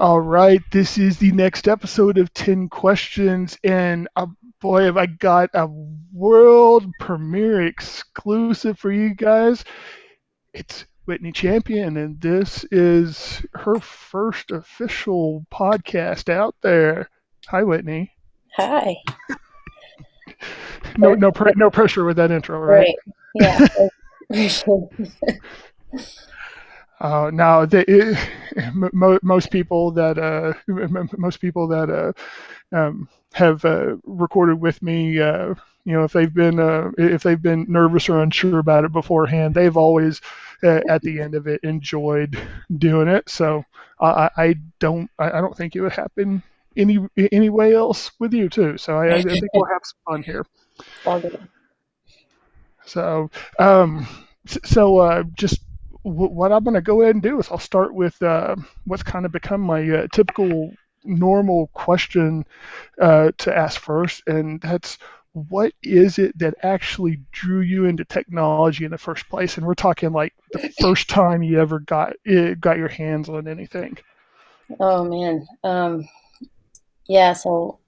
[0.00, 4.26] All right, this is the next episode of 10 Questions, and uh,
[4.60, 5.66] boy, have I got a
[6.12, 9.64] world premiere exclusive for you guys.
[10.54, 17.10] It's Whitney Champion, and this is her first official podcast out there.
[17.48, 18.12] Hi, Whitney.
[18.56, 18.94] Hi.
[20.96, 22.94] no, no, pre- no pressure with that intro, right?
[23.34, 23.66] Right.
[24.30, 24.48] Yeah.
[27.00, 28.18] Uh, now, the,
[28.92, 30.52] mo- most people that uh,
[31.16, 36.34] most people that uh, um, have uh, recorded with me, uh, you know, if they've
[36.34, 40.20] been uh, if they've been nervous or unsure about it beforehand, they've always
[40.62, 42.36] at the end of it enjoyed
[42.78, 43.28] doing it.
[43.28, 43.64] So
[44.00, 46.42] I, I don't I don't think it would happen
[46.76, 48.76] any any way else with you too.
[48.78, 50.44] So I, I think we'll have some fun here.
[52.86, 54.06] So um,
[54.46, 55.60] so just
[56.02, 59.26] what I'm going to go ahead and do is I'll start with uh, what's kind
[59.26, 60.72] of become my uh, typical
[61.04, 62.44] normal question
[63.00, 64.98] uh, to ask first, and that's
[65.32, 69.56] what is it that actually drew you into technology in the first place?
[69.56, 72.14] And we're talking like the first time you ever got
[72.60, 73.98] got your hands on anything.
[74.80, 76.08] Oh man, um,
[77.06, 77.32] yeah.
[77.32, 77.78] So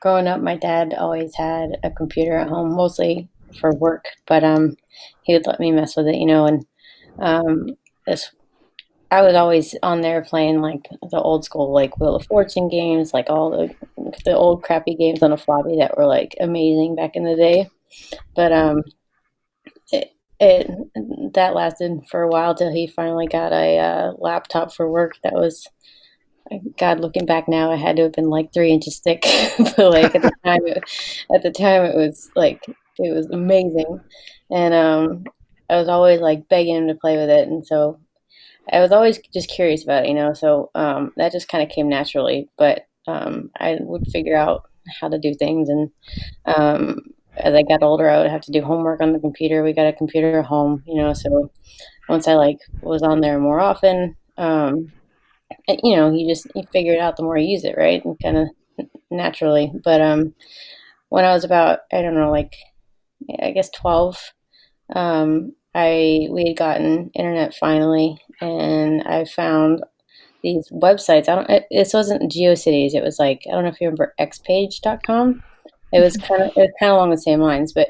[0.00, 3.28] growing up, my dad always had a computer at home, mostly
[3.60, 4.76] for work, but um,
[5.22, 6.66] he would let me mess with it, you know, and
[7.18, 8.30] um, this
[9.10, 13.14] I was always on there playing like the old school like Wheel of Fortune games,
[13.14, 13.74] like all the
[14.24, 17.68] the old crappy games on a floppy that were like amazing back in the day.
[18.34, 18.82] But um,
[19.92, 20.70] it, it
[21.34, 25.34] that lasted for a while till he finally got a uh, laptop for work that
[25.34, 25.68] was.
[26.78, 29.22] God, looking back now, it had to have been like three inches thick.
[29.58, 30.78] but like at the time, it,
[31.34, 34.00] at the time, it was like it was amazing,
[34.52, 35.24] and um,
[35.70, 37.98] I was always like begging him to play with it, and so
[38.72, 40.34] I was always just curious about it, you know.
[40.34, 42.48] So um, that just kind of came naturally.
[42.58, 44.64] But um, I would figure out
[45.00, 45.90] how to do things, and
[46.46, 47.00] um,
[47.36, 49.62] as I got older, I would have to do homework on the computer.
[49.62, 51.12] We got a computer at home, you know.
[51.12, 51.50] So
[52.08, 54.92] once I like was on there more often, um,
[55.68, 58.04] you know, you just you figure it out the more you use it, right?
[58.04, 58.48] And kind of
[59.10, 59.72] naturally.
[59.84, 60.34] But um,
[61.08, 62.54] when I was about I don't know, like
[63.42, 64.18] I guess twelve
[64.94, 69.82] um, I we had gotten internet finally, and I found
[70.42, 71.28] these websites.
[71.28, 71.50] I don't.
[71.50, 72.94] It, this wasn't GeoCities.
[72.94, 75.42] It was like I don't know if you remember xpage.com.
[75.92, 77.88] It was kind of it was kind of along the same lines, but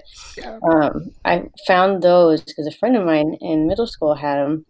[0.70, 4.66] um, I found those because a friend of mine in middle school had them,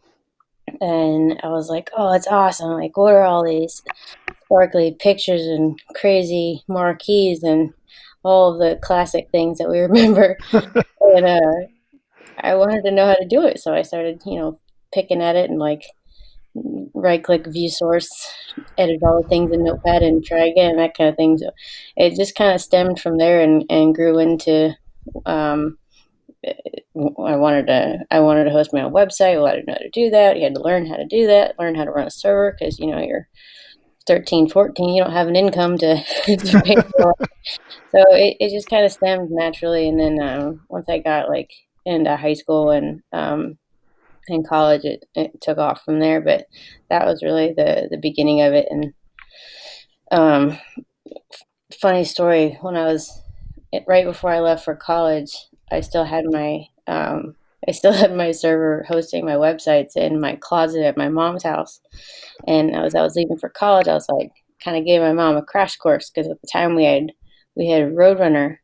[0.80, 2.70] and I was like, "Oh, it's awesome!
[2.70, 3.82] Like, what are all these
[4.44, 7.72] sparkly pictures and crazy marquees and
[8.22, 11.66] all the classic things that we remember?" and uh,
[12.40, 14.60] I wanted to know how to do it, so I started, you know,
[14.92, 15.82] picking at it and like
[16.94, 18.08] right click view source,
[18.78, 21.38] edit all the things in Notepad and try again, that kind of thing.
[21.38, 21.50] So
[21.96, 24.74] it just kind of stemmed from there and, and grew into
[25.26, 25.78] um,
[26.46, 29.36] I wanted to I wanted to host my own website.
[29.36, 30.36] Well, I didn't know how to do that.
[30.36, 32.78] You had to learn how to do that, learn how to run a server because
[32.78, 33.28] you know you're
[34.06, 37.14] 13, 14, you don't have an income to, to pay for.
[37.90, 41.50] So it, it just kind of stemmed naturally, and then um, once I got like
[41.86, 43.58] into high school and um,
[44.28, 46.20] in college, it, it took off from there.
[46.20, 46.46] But
[46.90, 48.66] that was really the the beginning of it.
[48.70, 48.92] And
[50.10, 50.58] um,
[51.80, 53.22] funny story, when I was
[53.86, 55.34] right before I left for college,
[55.70, 57.36] I still had my um,
[57.68, 61.80] I still had my server hosting my websites in my closet at my mom's house.
[62.46, 64.30] And as I was leaving for college, I was like,
[64.62, 67.12] kind of gave my mom a crash course because at the time we had
[67.54, 68.58] we had Roadrunner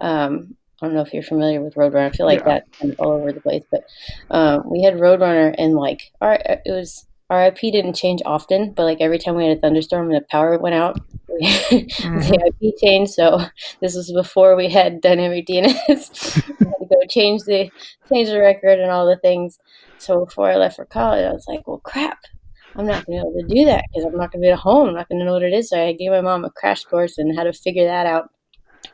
[0.00, 2.08] um, I don't know if you're familiar with Roadrunner.
[2.08, 2.46] I feel like yeah.
[2.46, 3.84] that kind of all over the place, but
[4.30, 9.00] um, we had Roadrunner and like our it was RIP didn't change often, but like
[9.00, 11.00] every time we had a thunderstorm and the power went out,
[11.42, 12.18] mm-hmm.
[12.18, 13.12] the IP changed.
[13.12, 13.40] So
[13.80, 16.48] this was before we had dynamic DNS.
[16.60, 17.70] we had to go change the
[18.08, 19.58] change the record and all the things.
[19.98, 22.18] So before I left for college, I was like, well, crap.
[22.76, 24.50] I'm not going to be able to do that because I'm not going to be
[24.50, 24.88] at home.
[24.88, 25.70] I'm not going to know what it is.
[25.70, 28.30] So I gave my mom a crash course and how to figure that out.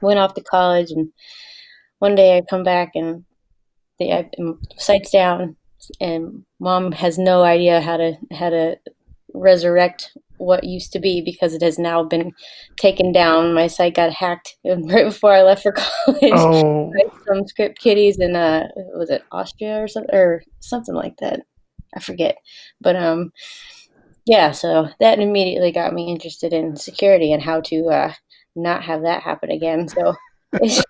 [0.00, 1.12] Went off to college and
[2.02, 3.24] one day I come back and
[4.00, 4.30] the I,
[4.76, 5.54] site's down,
[6.00, 8.76] and mom has no idea how to how to
[9.34, 12.32] resurrect what used to be because it has now been
[12.76, 13.54] taken down.
[13.54, 16.32] My site got hacked right before I left for college.
[16.34, 16.92] Oh.
[17.28, 18.66] Some script kiddies in uh
[18.96, 21.42] was it Austria or something or something like that.
[21.94, 22.36] I forget.
[22.80, 23.32] But um
[24.26, 28.12] yeah, so that immediately got me interested in security and how to uh,
[28.56, 29.88] not have that happen again.
[29.88, 30.14] So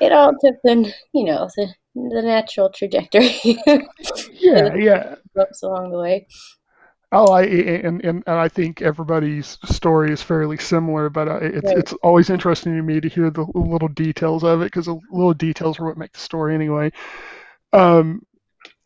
[0.00, 3.36] it all took the you know the the natural trajectory.
[4.32, 5.14] yeah, yeah.
[5.38, 6.26] Ups along the way.
[7.12, 11.66] Oh, I and, and and I think everybody's story is fairly similar, but uh, it's
[11.66, 11.78] Right.
[11.78, 15.34] it's always interesting to me to hear the little details of it because the little
[15.34, 16.92] details are what make the story anyway.
[17.72, 18.22] Um,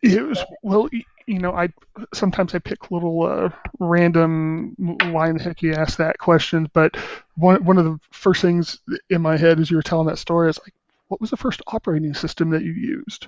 [0.02, 0.88] it was well,
[1.26, 1.68] you know, I
[2.12, 6.68] sometimes I pick little uh, random why in the heck you ask that question.
[6.72, 6.96] but
[7.36, 8.78] one one of the first things
[9.10, 10.74] in my head as you were telling that story is like,
[11.08, 13.26] what was the first operating system that you used?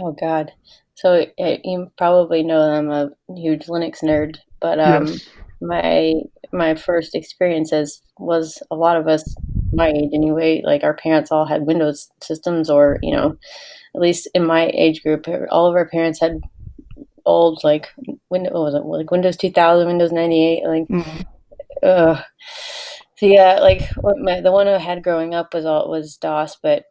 [0.00, 0.52] Oh God.
[0.94, 5.28] So uh, you probably know I'm a huge Linux nerd, but um, Yes.
[5.60, 6.14] my
[6.52, 9.36] my first experiences was a lot of us
[9.72, 10.62] my age anyway.
[10.64, 13.36] Like our parents all had Windows systems, or you know,
[13.94, 16.40] at least in my age group, all of our parents had
[17.26, 17.88] old like
[18.30, 21.26] Windows, what was it like Windows 2000, Windows 98, like Mm,
[21.82, 22.24] ugh.
[23.18, 26.56] So yeah, like what my the one I had growing up was all was DOS,
[26.62, 26.84] but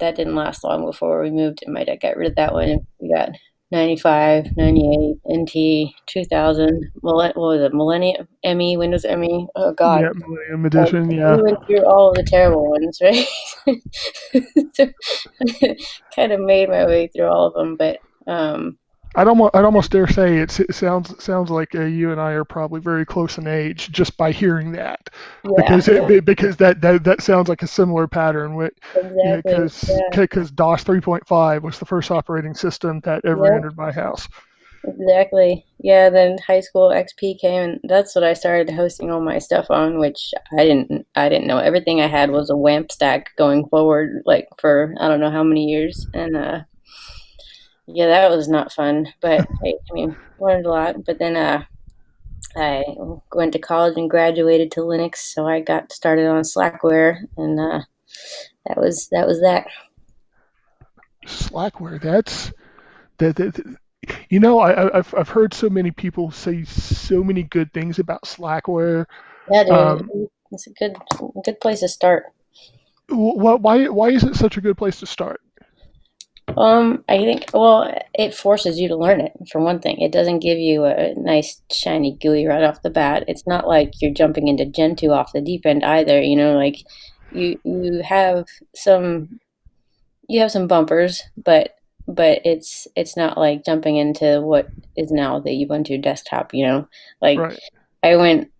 [0.00, 2.78] that didn't last long before we moved and my dad got rid of that one
[3.00, 3.30] we got
[3.72, 9.46] 95, 98, NT, 2000, what was it, Millennium, ME, Windows ME.
[9.56, 10.02] Oh God.
[10.02, 11.08] yeah, Millennium Like Edition.
[11.08, 13.26] we went through all of the terrible ones, right?
[14.74, 14.86] so,
[16.14, 17.98] kind of made my way through all of them, but
[18.30, 18.76] um,
[19.14, 22.32] I'd almost I'd almost dare say it's, it sounds sounds like uh, you and I
[22.32, 25.10] are probably very close in age just by hearing that
[25.44, 29.42] yeah, because it, be- because that, that that sounds like a similar pattern with exactly.
[29.44, 33.54] because Yeah, because DOS 3.5 was the first operating system that ever yep.
[33.54, 34.28] entered my house.
[34.84, 35.64] Exactly.
[35.78, 39.66] Yeah, then high school XP came and that's what I started hosting all my stuff
[39.70, 41.58] on, which I didn't I didn't know.
[41.58, 45.44] Everything I had was a WAMP stack going forward like for I don't know how
[45.44, 46.06] many years.
[46.14, 46.60] And uh
[47.86, 51.04] yeah, that was not fun, but hey, I mean, learned a lot.
[51.04, 51.64] But then uh
[52.56, 52.84] I
[53.34, 57.80] went to college and graduated to Linux, so I got started on Slackware and uh
[58.66, 59.66] that was that was that.
[61.26, 62.52] Slackware, that's
[63.18, 63.76] that, that
[64.30, 67.98] you know I, I- I've I've heard so many people say so many good things
[67.98, 69.06] about Slackware.
[69.50, 70.10] Yeah, dude, Um,
[70.50, 70.96] it's a good
[71.44, 72.24] good place to start.
[73.08, 75.40] wh- wh- why why is it such a good place to start?
[76.56, 80.00] Um, I think, well, it forces you to learn it, for one thing.
[80.00, 83.24] It doesn't give you a nice, shiny GUI right off the bat.
[83.28, 86.76] It's not like you're jumping into Gentoo off the deep end either, you know, like
[87.32, 89.40] you you have some
[90.28, 91.76] you have some bumpers, but
[92.08, 96.88] but it's it's not like jumping into what is now the Ubuntu desktop, you know.
[97.20, 97.58] Like Right.
[98.02, 98.50] I went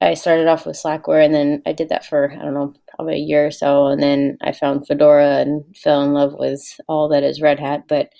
[0.00, 3.14] I started off with Slackware and then I did that for, I don't know, probably
[3.14, 3.86] a year or so.
[3.86, 7.84] And then I found Fedora and fell in love with all that is Red Hat.
[7.88, 8.10] But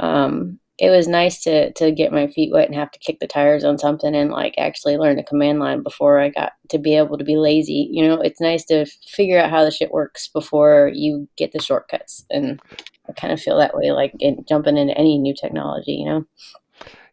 [0.00, 3.26] um, it was nice to, to get my feet wet and have to kick the
[3.26, 6.96] tires on something and like actually learn a command line before I got to be
[6.96, 7.88] able to be lazy.
[7.90, 11.60] You know, it's nice to figure out how the shit works before you get the
[11.60, 12.24] shortcuts.
[12.30, 12.60] And
[13.08, 16.24] I kind of feel that way, like in, jumping into any new technology, you know?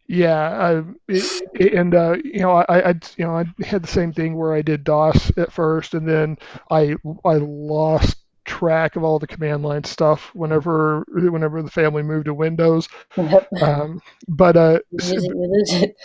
[0.07, 4.13] Yeah, I, it, and uh, you know, I, I, you know, I had the same
[4.13, 6.37] thing where I did DOS at first, and then
[6.69, 12.25] I, I lost track of all the command line stuff whenever, whenever the family moved
[12.25, 12.87] to Windows.
[13.61, 15.95] Um, but uh, You s- it, you lose it.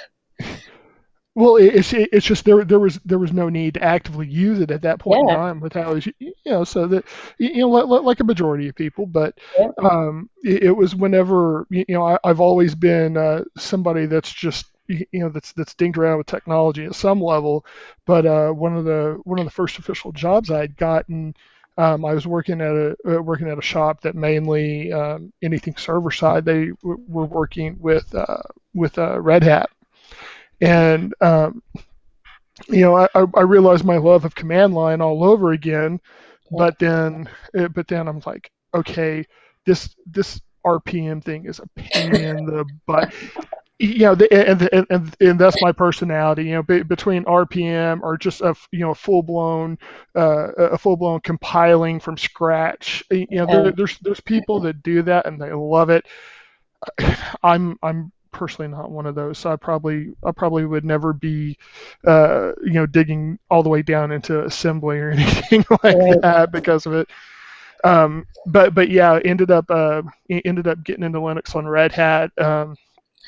[1.37, 4.71] Well, it's it's just there there was there was no need to actively use it
[4.73, 7.05] at that point in time with how it was, you know, so that
[7.39, 9.75] you know, li- li- like a majority of people, but Yep.
[9.79, 14.67] um, it, it was whenever you know I, I've always been uh, somebody that's just
[14.89, 17.65] you know that's that's dinked around with technology at some level,
[18.07, 21.35] but uh, one of the one of the first official jobs I'd gotten.
[21.79, 25.77] Um, I was working at a uh, working at a shop that mainly um, anything
[25.77, 26.45] server side.
[26.45, 28.43] They w- were working with uh,
[28.75, 29.71] with uh, Red Hat,
[30.61, 31.63] and um,
[32.69, 36.01] you know I, I realized my love of command line all over again.
[36.51, 39.25] But then uh, but then I'm like, okay,
[39.67, 43.15] this this RPM thing is a pain in the butt.
[43.79, 46.45] You know, the, and, and and and that's my personality.
[46.45, 49.79] You know, be, between RPM or just a you know full blown
[50.15, 53.03] uh, a full blown compiling from scratch.
[53.11, 56.07] You know, there, there's there's people that do that and they love it.
[57.43, 59.39] I'm I'm personally not one of those.
[59.39, 61.57] So I probably I probably would never be
[62.07, 66.23] uh, you know digging all the way down into assembly or anything like Right.
[66.23, 67.09] that because of it.
[67.85, 72.31] Um, but but yeah, ended up uh, ended up getting into Linux on Red Hat,
[72.39, 72.77] um,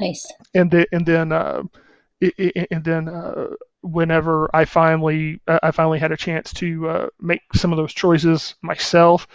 [0.00, 0.32] Nice.
[0.54, 1.62] and then and then uh,
[2.70, 3.48] and then uh,
[3.82, 7.92] whenever I finally uh, I finally had a chance to uh, make some of those
[7.92, 9.26] choices myself.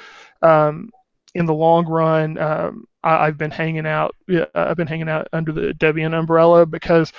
[0.41, 0.91] Um,
[1.36, 4.15] in the long run, um, I, I've been hanging out.
[4.27, 7.13] yeah, I've been hanging out under the Debian umbrella because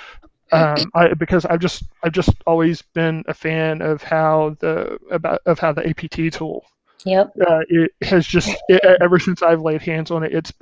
[0.51, 5.41] um, I because I've just I've just always been a fan of how the about
[5.45, 6.65] of how the APT tool
[7.05, 7.33] Yep.
[7.41, 10.53] uh, it has just it, ever since I've laid hands on it, it's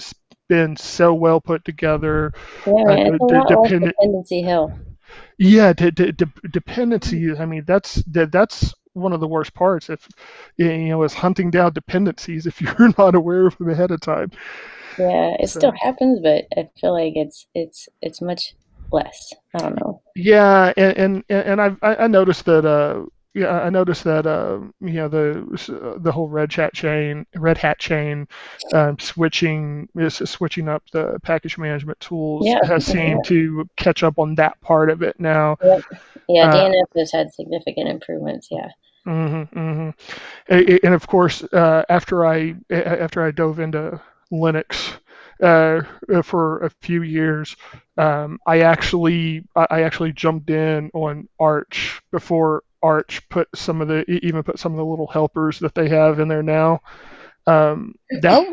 [0.50, 2.34] been so well put together.
[2.68, 4.80] Yeah, Uh, it's the, a the lot like Dependency Hell.
[5.38, 7.36] Yeah, de- de- de- dependency.
[7.38, 9.90] I mean, that's that, that's one of the worst parts.
[9.90, 10.08] If
[10.58, 14.32] you know, is hunting down dependencies if you're not aware of them ahead of time.
[14.98, 18.54] Yeah, it So still happens, but I feel like it's it's it's much
[18.92, 19.32] less.
[19.54, 20.02] I don't know.
[20.16, 22.66] yeah, and and, and I've I, I noticed that.
[22.66, 27.58] Uh, yeah, I noticed that uh, you know the the whole Red Hat chain, Red
[27.60, 28.28] Hat chain,
[28.74, 34.02] um, switching is switching up the package management tools Yeah, has yeah, seemed to catch
[34.04, 35.58] up on that part of it now.
[35.62, 35.82] yep.
[36.28, 38.48] Yeah, Uh, DNF has had significant improvements.
[38.52, 38.70] Yeah.
[39.06, 39.90] hmm hmm
[40.50, 44.98] And, and of course, uh, after I after I dove into Linux
[45.42, 45.82] uh,
[46.24, 47.56] for a few years,
[47.98, 54.10] um, I actually I actually jumped in on Arch before Arch put some of the
[54.10, 56.82] even put some of the little helpers that they have in there now.
[57.48, 58.44] Um, that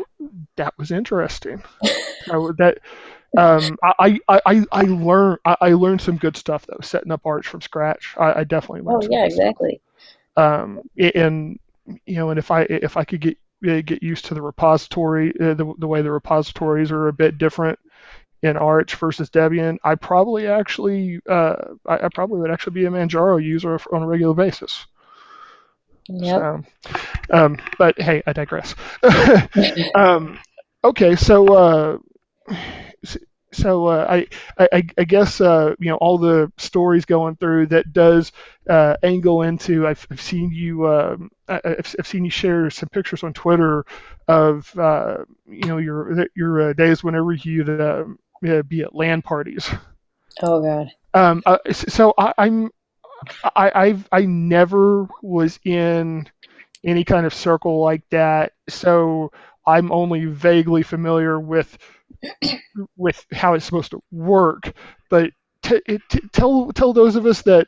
[0.57, 1.63] that was interesting.
[2.29, 2.79] I that
[3.37, 7.61] um, I I I learned I learned some good stuff though setting up Arch from
[7.61, 8.15] scratch.
[8.17, 9.81] I, I definitely Oh learned some yeah, good stuff exactly.
[10.37, 11.59] um, and
[12.05, 15.33] you know, and if I if I could get uh, get used to the repository,
[15.39, 17.79] uh, the the way the repositories are a bit different
[18.41, 22.89] in Arch versus Debian, I probably actually uh, I, I probably would actually be a
[22.89, 24.85] Manjaro user on a regular basis.
[26.07, 26.63] Yep.
[26.83, 26.95] So,
[27.31, 28.75] um, but hey, I digress.
[29.95, 30.37] um,
[30.83, 31.97] okay, so uh,
[33.55, 34.27] so uh, I,
[34.71, 38.31] I I guess uh, you know all the stories going through that does
[38.69, 39.87] uh, angle into.
[39.87, 43.85] I've, I've seen you um, I've, I've seen you share some pictures on Twitter
[44.27, 48.03] of uh, you know your your uh, days whenever you'd uh,
[48.41, 49.69] be at LAN parties.
[50.41, 50.91] Oh God.
[51.13, 52.69] Um, uh, so I, I'm
[53.55, 56.27] I I've I never was in
[56.83, 59.31] any kind of circle like that, so
[59.65, 61.77] I'm only vaguely familiar with
[62.97, 64.73] with how it's supposed to work.
[65.09, 65.31] But
[65.61, 67.67] t- t- tell tell those of us that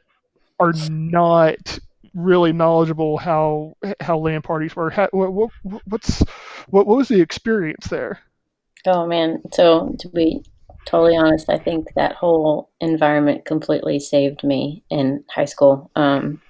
[0.59, 1.79] are not
[2.13, 4.89] really knowledgeable how how LAN parties were.
[4.89, 5.51] How, what, what
[5.85, 6.21] what's
[6.67, 8.19] what, what was the experience there?
[8.85, 9.41] Oh man.
[9.53, 10.43] So to be
[10.85, 15.91] totally honest, I think that whole environment completely saved me in high school.
[15.95, 16.41] Um,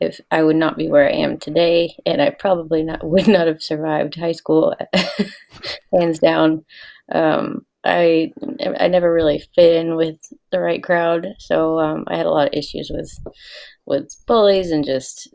[0.00, 3.46] if I would not be where I am today, and I probably not would not
[3.46, 4.74] have survived high school,
[5.92, 6.64] hands down.
[7.12, 8.32] Um, I
[8.80, 10.18] I never really fit in with
[10.52, 13.10] the right crowd, so um, I had a lot of issues with
[13.86, 15.28] with bullies and just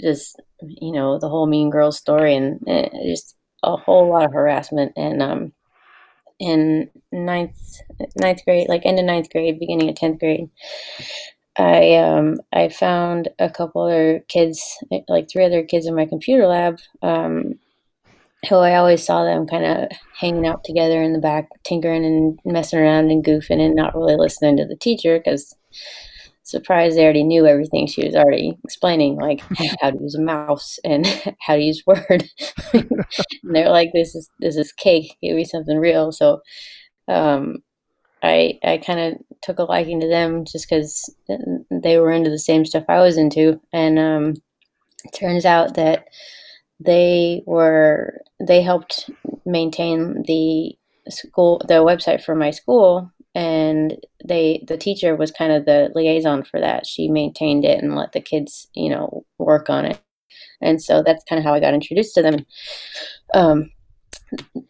[0.00, 2.60] just you know the whole Mean girl story and
[3.06, 5.52] just a whole lot of harassment and um
[6.40, 7.80] in ninth
[8.16, 10.48] ninth grade, like end of ninth grade, beginning of tenth grade,
[11.56, 14.62] I um I found a couple other kids,
[15.08, 17.57] like three other kids in my computer lab, um,
[18.48, 22.38] who I always saw them kind of hanging out together in the back, tinkering and
[22.44, 25.54] messing around and goofing and not really listening to the teacher because
[26.48, 29.40] surprised they already knew everything she was already explaining, like
[29.80, 31.06] how to use a mouse and
[31.40, 32.28] how to use Word.
[32.72, 32.90] and
[33.42, 35.16] they're like, "This is this is cake.
[35.22, 36.40] Give me something real." So
[37.08, 37.58] um,
[38.22, 41.14] I I kind of took a liking to them just because
[41.70, 44.34] they were into the same stuff I was into, and um,
[45.14, 46.06] turns out that
[46.80, 49.10] they were they helped
[49.44, 50.76] maintain the
[51.10, 56.42] school the website for my school and they the teacher was kind of the liaison
[56.44, 56.86] for that.
[56.86, 60.00] She maintained it and let the kids you know work on it.
[60.60, 62.46] And so that's kind of how i got introduced to them.
[63.34, 63.70] Um,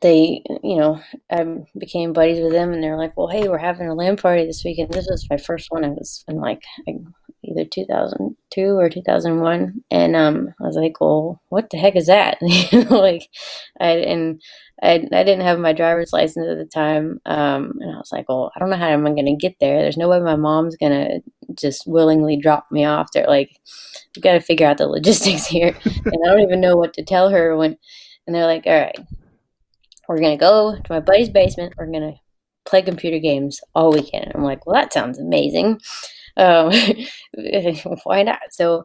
[0.02, 1.00] they you know
[1.32, 1.44] i
[1.76, 4.64] became buddies with them and they're like well hey we're having a LAN party this
[4.64, 4.90] weekend.
[4.90, 5.84] This was my first one.
[5.84, 6.62] I was in like
[7.50, 12.38] either 2002 or 2001 and um i was like well what the heck is that?
[12.90, 13.28] Like
[13.80, 14.40] i and
[14.80, 18.28] I, I didn't have my driver's license at the time um and i was like
[18.28, 19.82] well i don't know how i'm gonna get there.
[19.82, 21.20] There's no way my mom's gonna
[21.54, 23.26] just willingly drop me off there.
[23.26, 23.50] Like
[24.14, 27.04] we've got to figure out the logistics here and i don't even know what to
[27.04, 27.76] tell her when
[28.26, 28.98] and they're like all right
[30.08, 31.74] we're gonna go to my buddy's basement.
[31.76, 32.14] We're gonna
[32.64, 34.32] play computer games all weekend.
[34.34, 35.80] I'm like well that sounds amazing
[36.38, 36.72] um,
[38.04, 38.40] why not?
[38.50, 38.84] So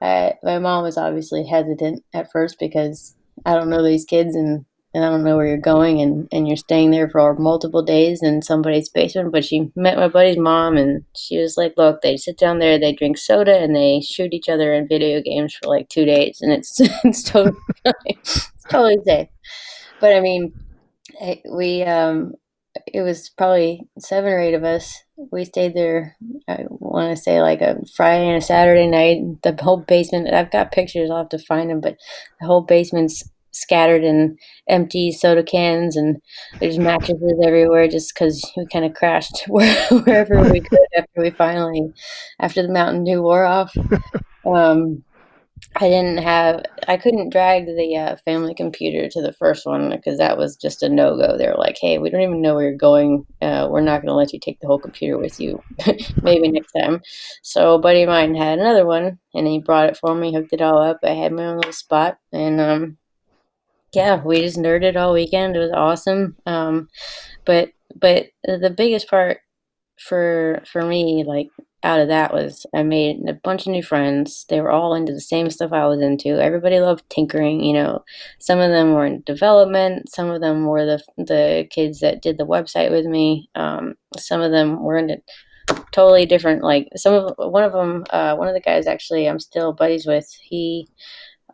[0.00, 3.14] my mom was obviously hesitant at first because
[3.44, 4.64] I don't know these kids and,
[4.94, 8.22] and I don't know where you're going and, and you're staying there for multiple days
[8.22, 9.32] in somebody's basement.
[9.32, 12.78] But she met my buddy's mom and she was like, look, they sit down there,
[12.78, 16.38] they drink soda and they shoot each other in video games for like two days
[16.40, 17.56] and it's, it's totally,
[18.06, 19.28] it's totally safe.
[20.00, 20.52] But I mean,
[21.50, 22.34] we, um,
[22.86, 25.02] it was probably seven or eight of us.
[25.30, 26.16] We stayed there.
[26.48, 29.42] I want to say like a Friday and a Saturday night.
[29.42, 30.32] The whole basement.
[30.32, 31.10] I've got pictures.
[31.10, 31.96] I'll have to find them, but
[32.40, 34.36] the whole basement's scattered in
[34.68, 36.16] empty soda cans, and
[36.60, 41.82] there's mattresses everywhere just because we kind of crashed wherever we could after we finally,
[42.40, 43.74] after the Mountain Dew wore off.
[44.46, 45.02] Um,
[45.78, 50.16] I didn't have, I couldn't drag the uh, family computer to the first one because
[50.16, 51.36] that was just a no go.
[51.36, 53.26] They were like, hey, we don't even know where you're going.
[53.42, 55.62] Uh, we're not going to let you take the whole computer with you.
[56.22, 57.02] Maybe next time.
[57.42, 60.54] So, a buddy of mine had another one and he brought it for me, hooked
[60.54, 61.00] it all up.
[61.02, 62.18] I had my own little spot.
[62.32, 62.96] And um,
[63.92, 65.56] yeah, we just nerded all weekend.
[65.56, 66.36] It was awesome.
[66.46, 66.88] Um,
[67.44, 69.40] but, but the biggest part
[69.98, 71.48] for for me like
[71.82, 74.44] out of that was I made a bunch of new friends.
[74.48, 76.40] They were all into the same stuff I was into.
[76.40, 78.04] Everybody loved tinkering, you know.
[78.40, 82.38] Some of them were in development, some of them were the the kids that did
[82.38, 83.48] the website with me.
[83.54, 85.22] Um, some of them were into
[85.92, 89.40] totally different like some of one of them uh, one of the guys actually I'm
[89.40, 90.28] still buddies with.
[90.42, 90.88] He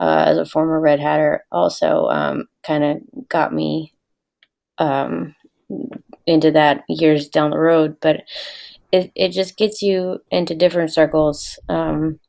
[0.01, 3.95] uh, as a former red hatter also um, kind of got me
[4.79, 5.35] um,
[6.27, 8.23] into that years down the road, but
[8.93, 11.59] it, it just gets you into different circles.
[11.69, 12.21] Um,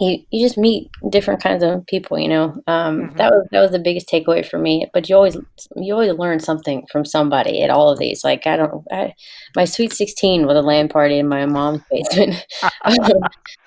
[0.00, 2.60] you, you just meet different kinds of people, you know.
[2.66, 3.16] Um, mm-hmm.
[3.16, 4.88] That was that was the biggest takeaway for me.
[4.92, 5.36] But you always
[5.76, 8.24] you always learn something from somebody at all of these.
[8.24, 9.14] Like I don't, I,
[9.54, 12.44] my sweet sixteen was a LAN party in my mom's basement.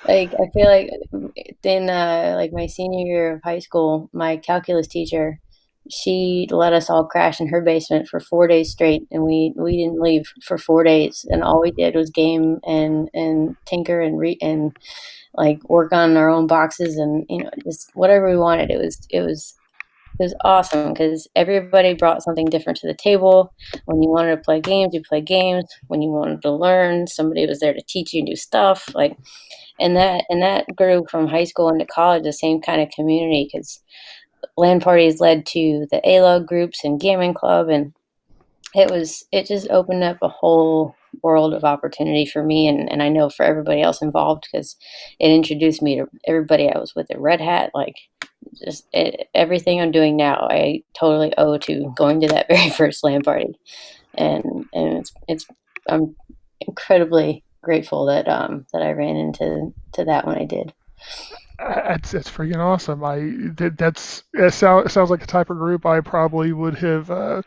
[0.05, 0.89] like I feel like
[1.63, 5.39] in uh, like my senior year of high school, my calculus teacher
[5.89, 9.77] she let us all crash in her basement for four days straight and we we
[9.77, 14.17] didn't leave for four days and all we did was game and and tinker and
[14.19, 14.77] re and
[15.35, 19.05] like work on our own boxes and you know just whatever we wanted it was
[19.09, 19.55] it was
[20.19, 23.53] it was awesome because everybody brought something different to the table.
[23.85, 25.65] When you wanted to play games, you play games.
[25.87, 28.89] When you wanted to learn, somebody was there to teach you new stuff.
[28.95, 29.15] Like,
[29.79, 33.47] and that and that grew from high school into college, the same kind of community
[33.51, 33.79] because
[34.57, 37.93] LAN parties led to the ALO groups and gaming club, and
[38.75, 43.01] it was it just opened up a whole world of opportunity for me and, and
[43.01, 44.75] I know for everybody else involved because
[45.19, 47.71] it introduced me to everybody I was with at Red Hat.
[47.73, 47.95] Like
[48.63, 53.03] just it, everything I'm doing now, I totally owe to going to that very first
[53.03, 53.57] LAN party,
[54.13, 55.45] and and it's it's
[55.87, 56.15] I'm
[56.61, 60.73] incredibly grateful that um that I ran into to that when I did.
[61.57, 63.03] That's that's freaking awesome.
[63.03, 63.17] I
[63.55, 67.41] that, that's it sounds sounds like a type of group I probably would have uh,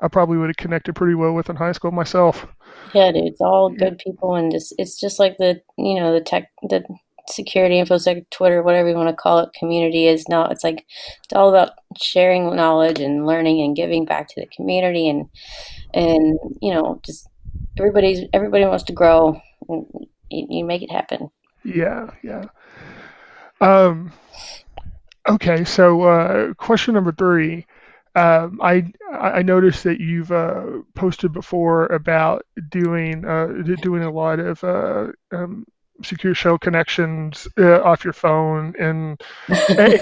[0.00, 2.46] I probably would have connected pretty well with in high school myself.
[2.92, 6.20] Yeah, dude, it's all good people, and just it's just like the you know the
[6.20, 6.84] tech the
[7.26, 10.44] security infosec Twitter whatever you want to call it community is now.
[10.46, 10.84] It's like
[11.24, 15.26] it's all about sharing knowledge and learning and giving back to the community and
[15.94, 17.28] and you know just
[17.78, 19.40] everybody's everybody wants to grow.
[19.68, 19.86] And
[20.30, 21.30] you, you make it happen.
[21.64, 22.44] Yeah, yeah.
[23.64, 24.12] Um,
[25.28, 27.66] okay, so uh, question number three.
[28.16, 33.48] Um, I I noticed that you've uh, posted before about doing uh,
[33.80, 35.64] doing a lot of uh, um,
[36.02, 39.20] secure shell connections uh, off your phone, and
[39.78, 39.98] eh,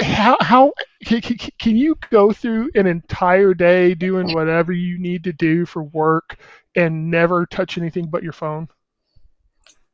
[0.00, 0.72] how, how
[1.04, 6.38] can you go through an entire day doing whatever you need to do for work
[6.76, 8.68] and never touch anything but your phone?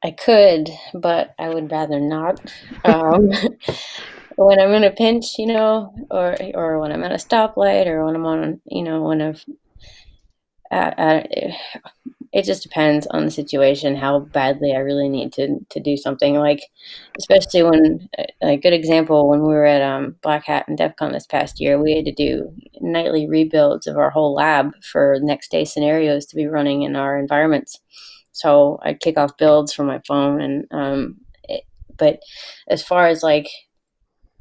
[0.03, 2.41] I could, but I would rather not.
[2.85, 3.31] Um,
[4.37, 8.05] when I'm in a pinch, you know, or or when I'm at a stoplight, or
[8.05, 9.45] when I'm on, you know, when I've,
[10.71, 11.23] uh, uh,
[12.33, 16.35] it just depends on the situation, how badly I really need to to do something.
[16.35, 16.61] Like,
[17.19, 18.09] especially when
[18.43, 21.59] a good example when we were at um, Black Hat and DEF CON this past
[21.59, 26.27] year, we had to do nightly rebuilds of our whole lab for next day scenarios
[26.27, 27.81] to be running in our environments
[28.37, 31.63] so I kick off builds from my phone, and um, it,
[31.97, 32.21] but
[32.69, 33.49] as far as like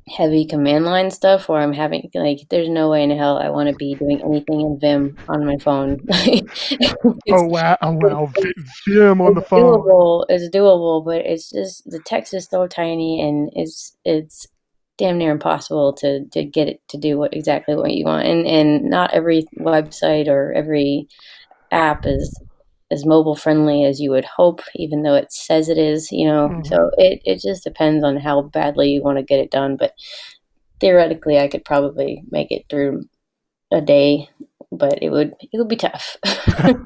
[0.08, 3.70] heavy command line stuff where I'm having like there's no way in hell I want
[3.70, 6.00] to be doing anything in Vim on my phone.
[7.32, 7.78] oh wow!
[7.82, 8.32] Oh wow!
[8.86, 9.80] Vim on the phone.
[9.80, 14.46] Doable, it's doable, but it's just the text is so tiny and it's it's
[14.98, 18.28] damn near impossible to to get it to do what exactly what you want.
[18.28, 21.08] And and not every website or every
[21.72, 22.38] app is
[22.96, 26.50] as mobile friendly as you would hope, even though it says it is, you know.
[26.50, 26.64] Mm-hmm.
[26.64, 29.76] So it, it just depends on how badly you want to get it done.
[29.78, 29.94] But
[30.80, 33.08] theoretically, I could probably make it through
[33.72, 34.30] a day,
[34.72, 36.18] but it would it would be tough.
[36.64, 36.86] um,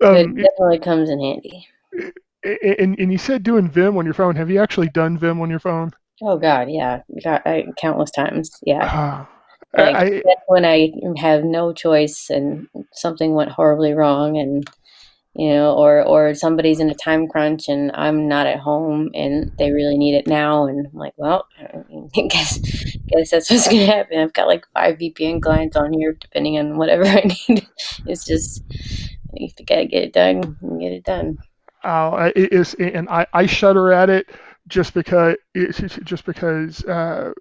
[0.00, 1.68] it definitely comes in handy.
[2.42, 4.36] And, and you said doing Vim on your phone.
[4.36, 5.90] Have you actually done Vim on your phone?
[6.22, 8.50] Oh God, yeah, got I, countless times.
[8.64, 8.80] Yeah.
[8.82, 9.28] Ah,
[9.76, 14.68] like I, when I have no choice and something went horribly wrong and
[15.38, 19.52] you know, or or somebody's in a time crunch and I'm not at home and
[19.58, 21.82] they really need it now, and I'm like, well, I
[22.28, 22.58] guess
[23.08, 24.18] guess that's what's gonna happen.
[24.18, 27.66] I've got like five VPN clients on here, depending on whatever I need.
[28.06, 28.62] It's just
[29.34, 31.38] you gotta get it done, get it done.
[31.84, 34.28] Uh, it is, and I, I shudder at it
[34.68, 37.32] just because just because uh,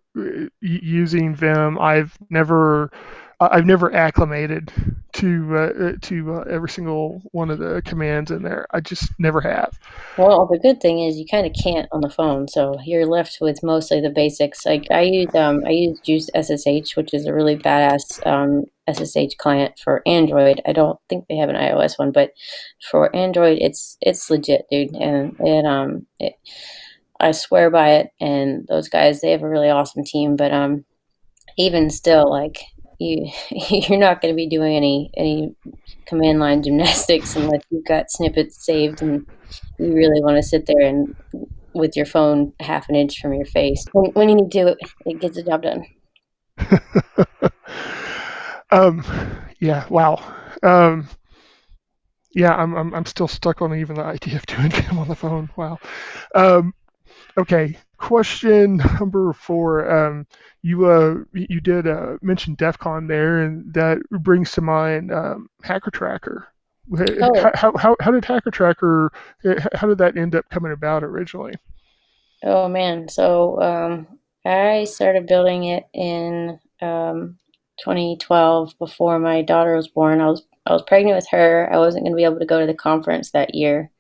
[0.61, 2.91] using Vim, I've never
[3.39, 4.71] I've never acclimated
[5.13, 8.65] to uh, to uh, every single one of the commands in there.
[8.71, 9.77] I just never have.
[10.17, 13.37] Well, the good thing is you kind of can't on the phone, so you're left
[13.41, 14.65] with mostly the basics.
[14.65, 19.35] Like I use um, I use Juice SSH, which is a really badass um, SSH
[19.37, 20.61] client for Android.
[20.65, 22.31] I don't think they have an iOS one, but
[22.89, 26.35] for Android, it's it's legit, dude, and it um it,
[27.19, 28.07] I swear by it.
[28.19, 30.85] And those guys, they have a really awesome team, but um
[31.57, 32.59] even still, like
[32.99, 35.55] you you're not going to be doing any any
[36.05, 39.25] command line gymnastics unless you've got snippets saved and
[39.79, 41.15] you really want to sit there and
[41.73, 43.83] with your phone half an inch from your face.
[43.91, 45.85] When, when you need to it, it gets the job done.
[48.71, 49.03] Um
[49.59, 50.21] yeah wow.
[50.63, 51.07] Um
[52.31, 55.15] yeah I'm, I'm i'm still stuck on even the idea of doing Vim on the
[55.15, 55.49] phone.
[55.55, 55.77] Wow.
[56.33, 56.73] Um
[57.37, 60.27] okay question number four um
[60.65, 65.47] you uh you did uh, mention DEF CON there, and that brings to mind um,
[65.61, 66.47] Hacker Tracker.
[66.97, 67.51] Oh.
[67.53, 69.11] How, how, how did Hacker Tracker?
[69.73, 71.53] How did that end up coming about originally?
[72.43, 74.07] Oh man, so um,
[74.43, 77.37] I started building it in um,
[77.83, 80.19] 2012 before my daughter was born.
[80.19, 81.69] I was I was pregnant with her.
[81.71, 83.91] I wasn't going to be able to go to the conference that year.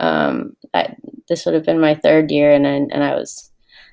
[0.00, 0.96] Um, I,
[1.30, 3.50] this would have been my third year, and I, and I was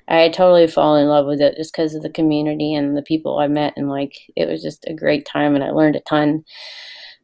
[0.08, 3.38] I totally fall in love with it just because of the community and the people
[3.38, 6.44] I met, and like it was just a great time, and I learned a ton.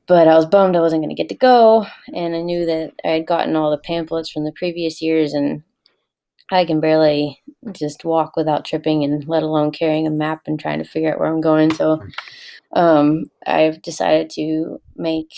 [0.07, 2.93] But I was bummed I wasn't going to get to go, and I knew that
[3.05, 5.63] I had gotten all the pamphlets from the previous years, and
[6.53, 7.41] I can barely
[7.73, 11.19] just walk without tripping, and let alone carrying a map and trying to figure out
[11.19, 11.73] where I'm going.
[11.73, 12.03] So
[12.75, 15.33] um, I've decided to make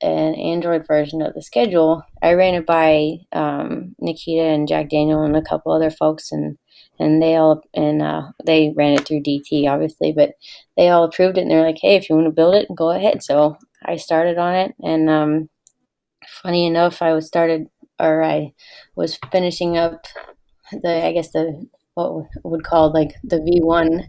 [0.00, 2.02] an Android version of the schedule.
[2.22, 6.58] I ran it by um, Nikita and Jack Daniel and a couple other folks, and
[6.98, 10.32] and they all and uh, they ran it through DT obviously, but
[10.76, 12.90] they all approved it and they're like, hey, if you want to build it, go
[12.90, 13.22] ahead.
[13.22, 15.50] So I started on it, and um,
[16.42, 17.66] funny enough, I was started
[17.98, 18.52] or I
[18.96, 20.06] was finishing up
[20.72, 24.06] the I guess the what would call like the V1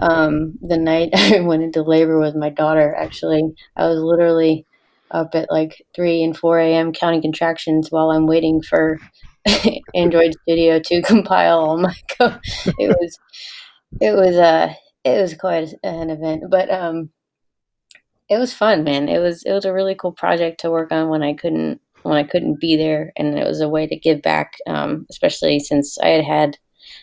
[0.00, 2.94] um, the night I went into labor with my daughter.
[2.94, 3.42] Actually,
[3.76, 4.66] I was literally
[5.10, 6.92] up at like 3 and 4 a.m.
[6.92, 8.98] counting contractions while I'm waiting for
[9.94, 12.38] Android Studio to compile all my code.
[12.78, 13.18] It was
[14.00, 17.10] it was uh it was quite an event, but um
[18.28, 19.08] it was fun, man.
[19.08, 22.16] It was it was a really cool project to work on when I couldn't when
[22.16, 25.98] I couldn't be there, and it was a way to give back, um, especially since
[25.98, 26.58] I had had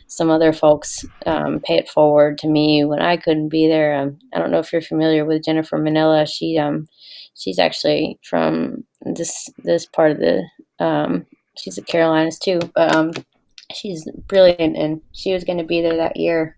[0.07, 3.95] some other folks um, pay it forward to me when I couldn't be there.
[3.95, 6.27] Um, I don't know if you're familiar with Jennifer Minella.
[6.31, 6.87] She um
[7.35, 10.43] she's actually from this this part of the
[10.79, 11.25] um
[11.57, 13.11] she's at Carolinas too, but um,
[13.73, 16.57] she's brilliant, and she was going to be there that year,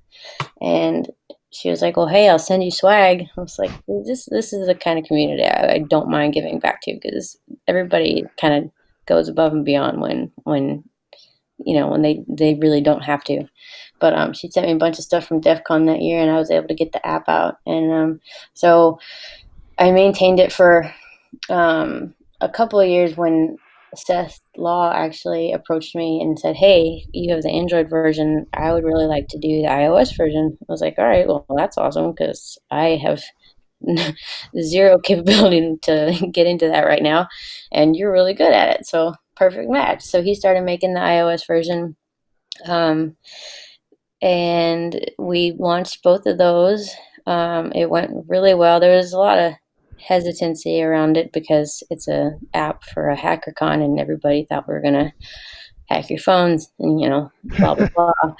[0.61, 1.09] and
[1.51, 4.67] she was like, "Well, hey, I'll send you swag." I was like, "This this is
[4.67, 7.37] the kind of community I, I don't mind giving back to because
[7.67, 8.71] everybody kind of
[9.05, 10.83] goes above and beyond when when
[11.65, 13.45] you know when they they really don't have to."
[13.99, 16.29] But um, she sent me a bunch of stuff from DEF CON that year, and
[16.29, 18.19] I was able to get the app out, and um,
[18.53, 18.99] so
[19.79, 20.93] I maintained it for
[21.49, 23.57] um, a couple of years when
[23.95, 28.45] Seth Law actually approached me and said, Hey, you have the Android version.
[28.53, 30.57] I would really like to do the iOS version.
[30.61, 33.23] I was like, All right, well, that's awesome because I have
[34.59, 37.27] zero capability to get into that right now.
[37.71, 38.85] And you're really good at it.
[38.87, 40.03] So, perfect match.
[40.03, 41.95] So, he started making the iOS version.
[42.65, 43.15] Um,
[44.21, 46.91] and we launched both of those.
[47.27, 48.79] Um, it went really well.
[48.79, 49.53] There was a lot of
[50.07, 54.81] hesitancy around it because it's a app for a HackerCon, and everybody thought we were
[54.81, 55.13] gonna
[55.89, 58.35] hack your phones and you know blah blah blah.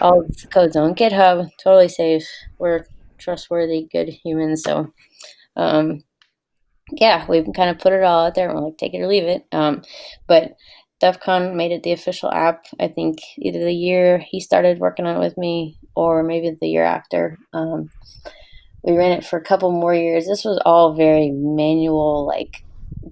[0.00, 2.26] All the code's on GitHub, totally safe.
[2.58, 2.86] We're
[3.18, 4.92] trustworthy, good humans, so.
[5.56, 6.04] Um,
[6.92, 8.48] yeah, we've kind of put it all out there.
[8.48, 9.44] We're like, take it or leave it.
[9.52, 9.82] Um,
[10.26, 10.56] but
[11.00, 12.66] DEF CON made it the official app.
[12.80, 16.68] I think either the year he started working on it with me, or maybe the
[16.68, 17.38] year after.
[17.52, 17.90] Um,
[18.82, 20.26] we ran it for a couple more years.
[20.26, 22.64] This was all very manual, like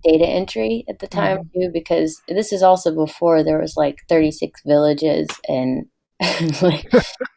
[0.05, 1.61] data entry at the time mm-hmm.
[1.61, 5.87] too, because this is also before there was like 36 villages and
[6.63, 6.87] like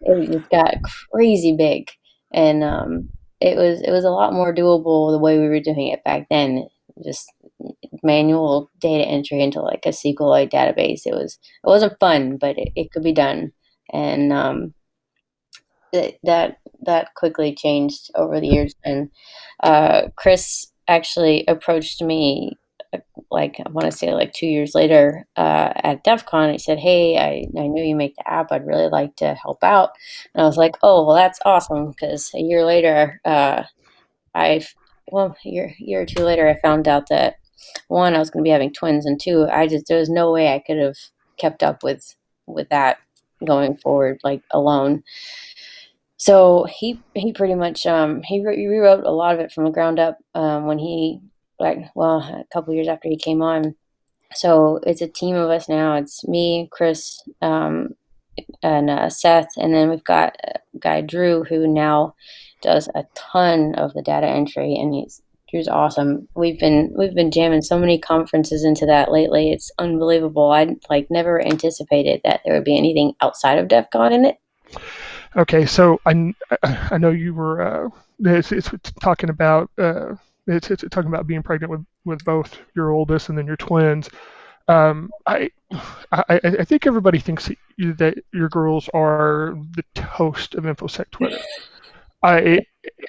[0.01, 0.75] it got
[1.11, 1.89] crazy big,
[2.31, 3.09] and um,
[3.41, 6.27] it was it was a lot more doable the way we were doing it back
[6.29, 6.67] then.
[7.03, 7.31] Just
[8.03, 11.01] manual data entry into like a SQLite database.
[11.05, 13.51] It was it wasn't fun, but it, it could be done,
[13.91, 14.73] and um,
[15.91, 18.73] that that quickly changed over the years.
[18.83, 19.09] And
[19.61, 22.57] uh, Chris actually approached me
[23.31, 26.51] like I want to say like two years later uh, at DEF CON.
[26.51, 28.51] He said, "Hey, I, I knew you make the app.
[28.51, 29.91] I'd really like to help out."
[30.33, 33.63] And I was like, "Oh, well, that's awesome." Because a year later, uh,
[34.33, 34.65] I
[35.11, 37.35] well, a year year or two later, I found out that
[37.87, 40.31] one, I was going to be having twins, and two, I just there was no
[40.31, 40.97] way I could have
[41.37, 42.15] kept up with
[42.47, 42.97] with that
[43.45, 45.03] going forward like alone.
[46.19, 49.63] So he he pretty much um, he, re- he rewrote a lot of it from
[49.63, 51.21] the ground up um, when he
[51.59, 53.75] like well a couple years after he came on.
[54.33, 55.95] So it's a team of us now.
[55.95, 57.95] It's me, Chris, um,
[58.61, 62.15] and uh, Seth, and then we've got a guy Drew who now
[62.61, 66.27] does a ton of the data entry, and he's Drew's awesome.
[66.35, 69.53] We've been we've been jamming so many conferences into that lately.
[69.53, 70.51] It's unbelievable.
[70.51, 74.35] I like never anticipated that there would be anything outside of DEF CON in it.
[75.35, 77.89] Okay, so I, I know you were uh,
[78.19, 80.15] it's, it's talking about uh,
[80.47, 84.09] it's, it's talking about being pregnant with, with both your oldest and then your twins.
[84.67, 85.49] Um, I,
[86.11, 86.23] I
[86.59, 91.39] I think everybody thinks that, you, that your girls are the toast of infosec Twitter.
[92.21, 92.65] I,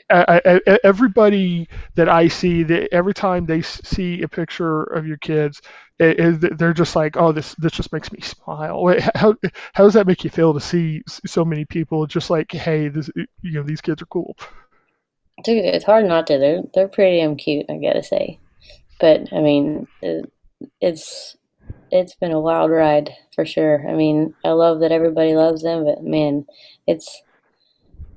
[0.08, 5.60] I, I, everybody that I see, every time they see a picture of your kids,
[5.98, 8.94] it, it, they're just like, oh, this this just makes me smile.
[9.14, 9.34] How
[9.74, 13.10] how does that make you feel to see so many people just like, hey, this
[13.42, 14.36] you know these kids are cool?
[15.44, 16.38] Dude, it's hard not to.
[16.38, 18.38] They're they're pretty damn cute, I gotta say.
[19.00, 20.30] But I mean, it,
[20.80, 21.36] it's
[21.90, 23.86] it's been a wild ride for sure.
[23.88, 26.46] I mean, I love that everybody loves them, but man,
[26.86, 27.22] it's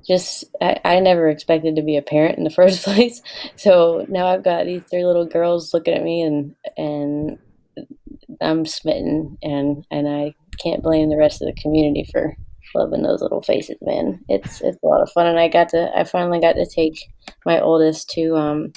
[0.06, 3.20] just I, I never expected to be a parent in the first place.
[3.56, 7.38] So now I've got these three little girls looking at me and and
[8.40, 12.36] I'm smitten and and I can't blame the rest of the community for
[12.74, 14.24] loving those little faces, man.
[14.28, 16.98] It's it's a lot of fun and I got to I finally got to take
[17.44, 18.72] my oldest to um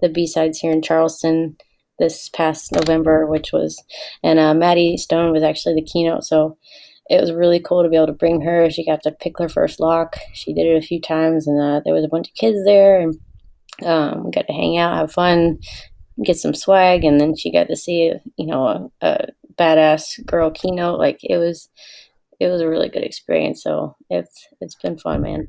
[0.00, 1.56] the BSides here in Charleston
[1.98, 3.82] this past November, which was
[4.22, 6.56] and uh, Maddie Stone was actually the keynote, so
[7.08, 8.70] it was really cool to be able to bring her.
[8.70, 10.16] She got to pick her first lock.
[10.34, 13.00] She did it a few times, and uh, there was a bunch of kids there,
[13.00, 13.18] and
[13.84, 15.58] um, we got to hang out, have fun,
[16.24, 20.50] get some swag, and then she got to see, you know, a, a badass girl
[20.50, 20.98] keynote.
[20.98, 21.70] Like it was,
[22.40, 23.62] it was a really good experience.
[23.62, 25.48] So it's it's been fun, man.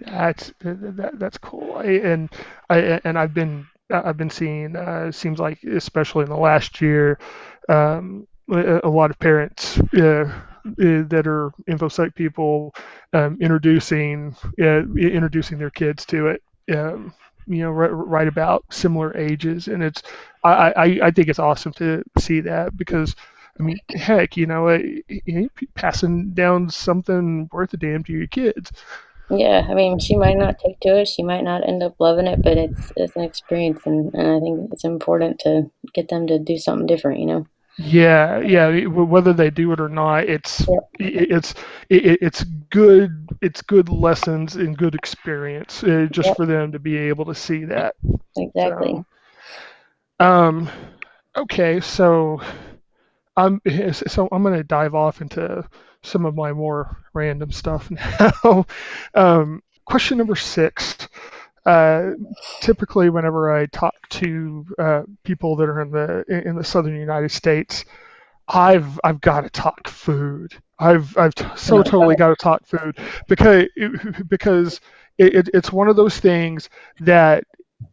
[0.00, 1.78] That's that, that's cool.
[1.78, 2.30] And
[2.70, 4.76] I and I've been I've been seeing.
[4.76, 7.18] Uh, seems like especially in the last year,
[7.68, 9.78] um, a, lot of parents.
[9.94, 10.30] Uh,
[10.76, 12.74] that are infosec people
[13.12, 16.42] um, introducing uh, introducing their kids to it.
[16.74, 17.14] Um,
[17.46, 20.02] you know, right, right, about similar ages, and it's
[20.42, 23.14] I, I, I think it's awesome to see that because
[23.58, 24.78] I mean, heck, you know,
[25.74, 28.72] passing down something worth a damn to your kids.
[29.30, 31.08] Yeah, I mean, she might not take to it.
[31.08, 34.40] She might not end up loving it, but it's it's an experience, and, and I
[34.40, 37.20] think it's important to get them to do something different.
[37.20, 37.46] You know.
[37.78, 38.86] Yeah, yeah.
[38.86, 40.88] Whether they do it or not, it's yep.
[40.98, 41.54] it's
[41.90, 43.28] it, it's good.
[43.42, 46.36] It's good lessons and good experience uh, just yep.
[46.36, 47.94] for them to be able to see that.
[48.36, 49.04] Exactly.
[50.20, 50.70] So, um.
[51.36, 52.40] Okay, so
[53.36, 53.60] I'm
[53.92, 55.64] so I'm gonna dive off into
[56.02, 57.90] some of my more random stuff
[58.44, 58.66] now.
[59.14, 60.96] um, question number six.
[61.66, 62.12] Uh,
[62.62, 67.32] typically, whenever I talk to uh, people that are in the in the southern United
[67.32, 67.84] States,
[68.48, 70.54] I've I've got to talk food.
[70.78, 72.98] I've I've t- so totally got to talk food
[73.28, 73.66] because
[74.28, 74.80] because
[75.18, 77.44] it, it, it's one of those things that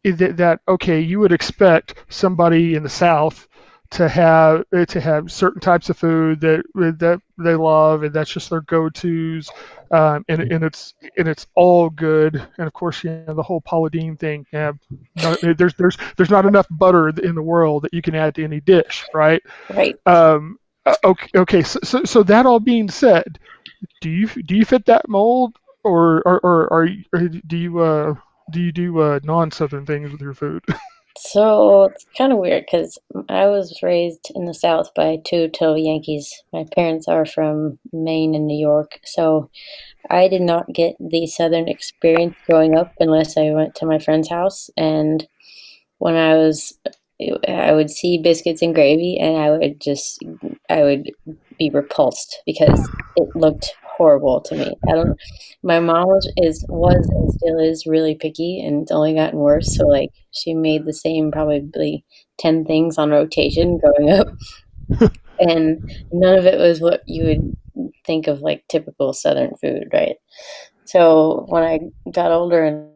[0.03, 3.47] that okay you would expect somebody in the South
[3.93, 8.49] to have to have certain types of food that that they love and that's just
[8.49, 9.49] their go-to's
[9.91, 12.35] um, and, and it's and it's all good.
[12.57, 14.71] And of course you know the whole Paula Deen thing yeah,
[15.15, 18.59] there's there's there's not enough butter in the world that you can add to any
[18.59, 19.41] dish right?
[19.69, 19.95] Right.
[20.05, 23.39] Um, uh, okay okay so, so, so that all being said
[24.01, 25.57] do you do you fit that mold?
[25.83, 28.15] Or or, or, or, or do you uh
[28.51, 30.63] do you do uh, non-southern things with your food
[31.15, 32.97] So it's kind of weird because
[33.29, 36.33] I was raised in the South by two total Yankees.
[36.51, 39.49] My parents are from Maine and New York, so
[40.09, 44.29] I did not get the Southern experience growing up unless I went to my friend's
[44.29, 44.69] house.
[44.75, 45.27] And
[45.99, 46.77] when I was,
[47.47, 50.19] I would see biscuits and gravy, and I would just,
[50.69, 51.11] I would
[51.59, 54.75] be repulsed because it looked horrible to me.
[54.89, 55.19] I don't.
[55.61, 59.75] My mom was is was and still is really picky, and it's only gotten worse.
[59.75, 62.05] So like she made the same probably
[62.37, 64.27] ten things on rotation growing up,
[65.39, 70.15] and none of it was what you would think of like typical Southern food, right?
[70.85, 71.79] So when I
[72.11, 72.89] got older and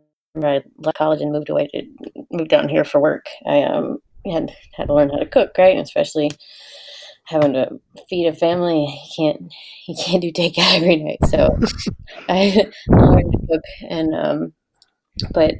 [0.45, 1.83] I left college and moved away to
[2.31, 3.99] moved down here for work, I um
[4.31, 5.75] had had to learn how to cook, right?
[5.75, 6.31] And especially
[7.27, 9.53] having to feed a family, you can't
[9.87, 11.19] you can't do takeout every night.
[11.27, 11.57] So
[12.29, 14.53] I learned to cook, and um,
[15.33, 15.55] but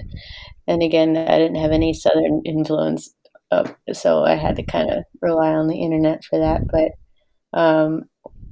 [0.68, 3.14] and again, I didn't have any Southern influence,
[3.52, 6.62] uh, so I had to kind of rely on the internet for that.
[6.68, 8.04] But um,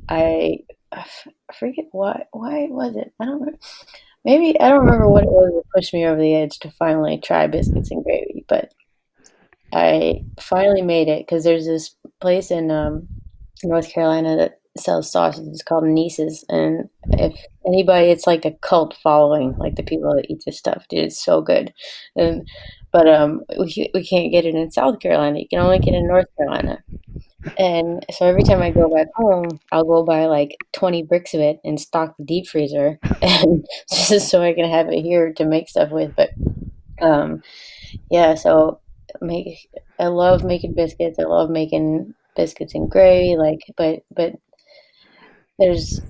[0.10, 0.60] I,
[0.92, 1.06] I
[1.58, 3.14] forget why why was it?
[3.20, 3.54] I don't know.
[4.26, 7.20] Maybe I don't remember what it was that pushed me over the edge to finally
[7.20, 8.72] try biscuits and gravy, but
[9.72, 13.08] I finally made it because there's this place in um,
[13.64, 15.48] North Carolina that sells sausages.
[15.48, 20.30] It's called Neese's, and if anybody, it's like a cult following, like the people that
[20.30, 20.86] eat this stuff.
[20.90, 21.74] Dude, it's so good.
[22.16, 22.48] And
[22.92, 25.40] but um, we we can't get it in South Carolina.
[25.40, 26.84] You can only get it in North Carolina.
[27.58, 31.42] And so every time I go back home, I'll go buy like 20 bricks of
[31.42, 35.46] it and stock the deep freezer, and just so I can have it here to
[35.46, 36.16] make stuff with.
[36.16, 36.32] But
[37.02, 37.44] um,
[38.10, 38.80] yeah, so
[39.22, 41.20] make I love making biscuits.
[41.20, 43.36] I love making biscuits and gravy.
[43.38, 44.34] Like, but but
[45.60, 46.02] there's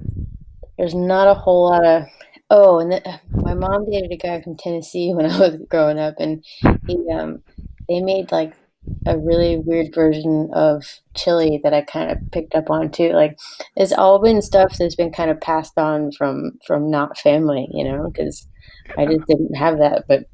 [0.77, 2.03] there's not a whole lot of
[2.49, 6.15] oh, and the, my mom dated a guy from Tennessee when I was growing up,
[6.19, 6.43] and
[6.87, 7.41] he um
[7.87, 8.53] they made like
[9.07, 10.83] a really weird version of
[11.15, 13.11] chili that I kind of picked up on too.
[13.13, 13.37] Like,
[13.75, 17.83] it's all been stuff that's been kind of passed on from from not family, you
[17.83, 18.47] know, because
[18.97, 20.05] I just didn't have that.
[20.07, 20.25] But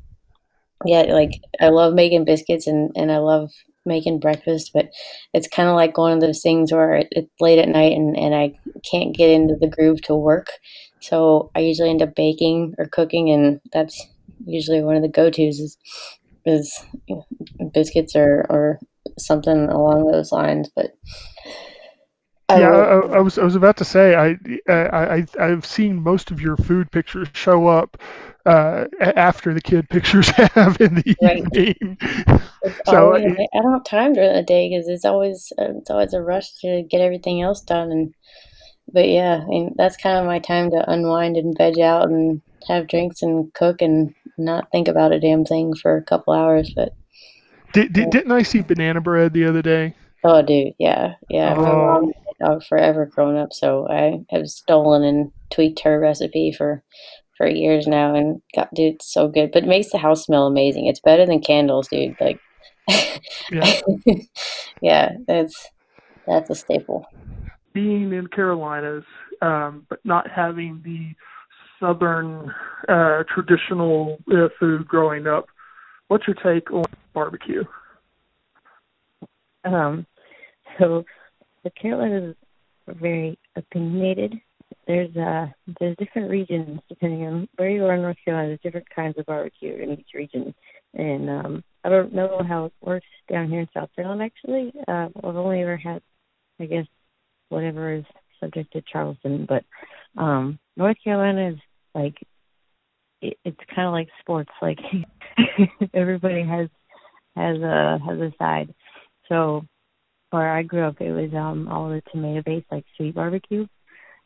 [0.85, 3.51] yeah, like I love making biscuits and and I love
[3.85, 4.89] making breakfast, but
[5.33, 8.17] it's kind of like one of those things where it, it's late at night and
[8.17, 8.53] and I
[8.89, 10.47] can't get into the groove to work.
[11.01, 14.07] So I usually end up baking or cooking, and that's
[14.45, 15.77] usually one of the go tos is
[16.45, 17.15] is you
[17.59, 18.79] know, biscuits or or
[19.19, 20.69] something along those lines.
[20.75, 20.91] But
[22.51, 24.37] I yeah, I, I, was I was about to say I
[24.67, 27.97] I I've seen most of your food pictures show up
[28.45, 31.43] uh, after the kid pictures have in the right.
[31.55, 31.97] evening.
[32.85, 36.13] so always, I don't have time during the day because it's always uh, it's always
[36.13, 37.91] a rush to get everything else done.
[37.91, 38.13] And
[38.91, 42.41] but yeah, I mean that's kind of my time to unwind and veg out and
[42.67, 46.73] have drinks and cook and not think about a damn thing for a couple hours.
[46.75, 46.93] But
[47.73, 49.95] did, did didn't I see banana bread the other day?
[50.23, 51.55] Oh, dude, yeah, yeah.
[52.41, 56.83] My forever grown up, so I have stolen and tweaked her recipe for
[57.37, 59.51] for years now, and God, dude, it's so good.
[59.51, 60.87] But it makes the house smell amazing.
[60.87, 62.15] It's better than candles, dude.
[62.19, 62.39] Like,
[63.51, 63.81] yeah,
[64.81, 65.69] yeah, that's
[66.27, 67.05] that's a staple.
[67.73, 69.05] Being in Carolinas,
[69.41, 71.13] um, but not having the
[71.79, 72.53] southern
[72.87, 75.47] uh, traditional uh, food growing up,
[76.07, 77.63] what's your take on barbecue?
[79.63, 80.05] Um,
[80.79, 81.03] so
[81.63, 82.35] the Carolinas
[82.87, 84.41] are very opinionated
[84.87, 85.47] there's uh
[85.79, 88.49] there's different regions depending on where you are in North Carolina.
[88.49, 90.53] There's different kinds of barbecue in each region,
[90.93, 94.25] and um I don't know how it works down here in South Carolina.
[94.25, 96.01] Actually, uh, I've only ever had,
[96.59, 96.85] I guess,
[97.49, 98.05] whatever is
[98.39, 99.63] subject to Charleston, but
[100.21, 101.59] um North Carolina is
[101.93, 102.15] like
[103.21, 104.51] it, it's kind of like sports.
[104.61, 104.79] Like
[105.93, 106.69] everybody has
[107.35, 108.73] has a has a side.
[109.29, 109.65] So
[110.31, 113.67] where I grew up, it was um all the tomato based like sweet barbecue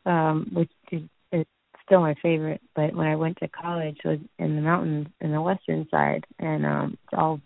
[0.06, 1.44] um, which is, is
[1.84, 2.60] still my favorite.
[2.74, 6.64] But when I went to college, was in the mountains in the western side, and
[6.64, 7.40] um, it's all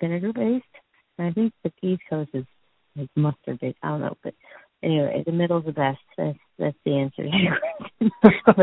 [0.00, 0.64] vinegar based.
[1.18, 2.44] And I think the East Coast is
[2.96, 3.78] like mustard based.
[3.82, 4.34] I don't know, but
[4.82, 6.00] anyway, the middle's the best.
[6.18, 7.58] That's that's the answer to your
[8.18, 8.42] question.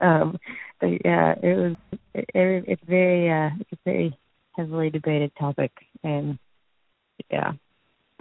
[0.00, 0.38] but um,
[0.80, 1.76] but yeah, it was
[2.14, 4.16] it, it, it's very uh, it's a very
[4.52, 5.72] heavily debated topic,
[6.04, 6.38] and
[7.30, 7.52] yeah,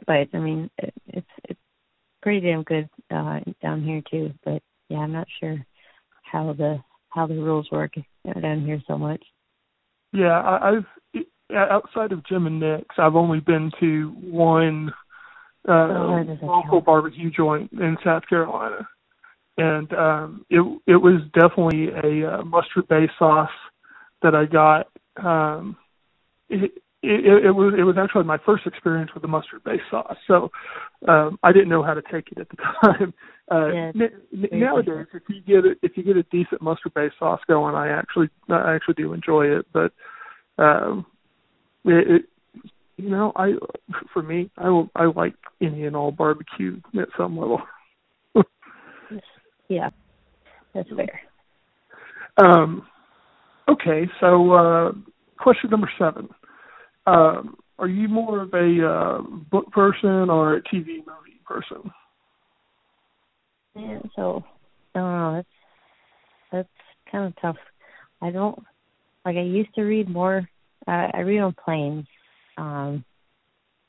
[0.05, 1.59] but I mean, it, it's it's
[2.21, 4.33] pretty damn good uh, down here too.
[4.43, 5.65] But yeah, I'm not sure
[6.23, 6.79] how the
[7.09, 7.93] how the rules work
[8.41, 9.23] down here so much.
[10.11, 11.23] Yeah, I, I've
[11.55, 14.93] outside of Jim and Nick's, I've only been to one
[15.67, 18.87] uh, oh, local barbecue joint in South Carolina,
[19.57, 23.49] and um, it it was definitely a uh, mustard based sauce
[24.21, 24.87] that I got.
[25.17, 25.77] Um,
[26.49, 26.71] it,
[27.05, 30.51] it, it was it was actually my first experience with the mustard based sauce, so
[31.07, 33.13] um, I didn't know how to take it at the time.
[33.51, 37.15] Uh, yeah, n- nowadays, if you get it, if you get a decent mustard based
[37.19, 39.65] sauce going, I actually I actually do enjoy it.
[39.71, 39.93] But
[40.57, 41.05] um,
[41.85, 42.21] it, it
[42.97, 43.53] you know I
[44.13, 47.61] for me I I like any and all barbecue at some level.
[49.69, 49.89] yeah,
[50.73, 51.21] that's fair.
[52.37, 52.87] Um,
[53.69, 54.91] okay, so uh,
[55.37, 56.29] question number seven.
[57.05, 61.91] Um, are you more of a uh, book person or a TV movie person?
[63.75, 64.43] Yeah, so
[64.93, 65.33] I don't know.
[65.35, 65.47] That's
[66.51, 67.57] that's kind of tough.
[68.21, 68.57] I don't
[69.25, 69.35] like.
[69.35, 70.49] I used to read more.
[70.87, 72.05] Uh, I read on planes,
[72.57, 73.03] um,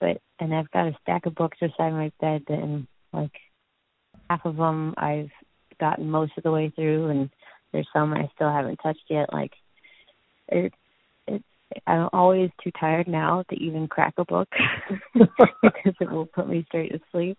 [0.00, 3.32] but and I've got a stack of books beside my bed, and like
[4.28, 5.30] half of them I've
[5.78, 7.30] gotten most of the way through, and
[7.72, 9.32] there's some I still haven't touched yet.
[9.32, 9.52] Like
[10.48, 10.76] it, it's
[11.86, 14.48] I'm always too tired now to even crack a book
[15.14, 17.38] because it will put me straight to sleep.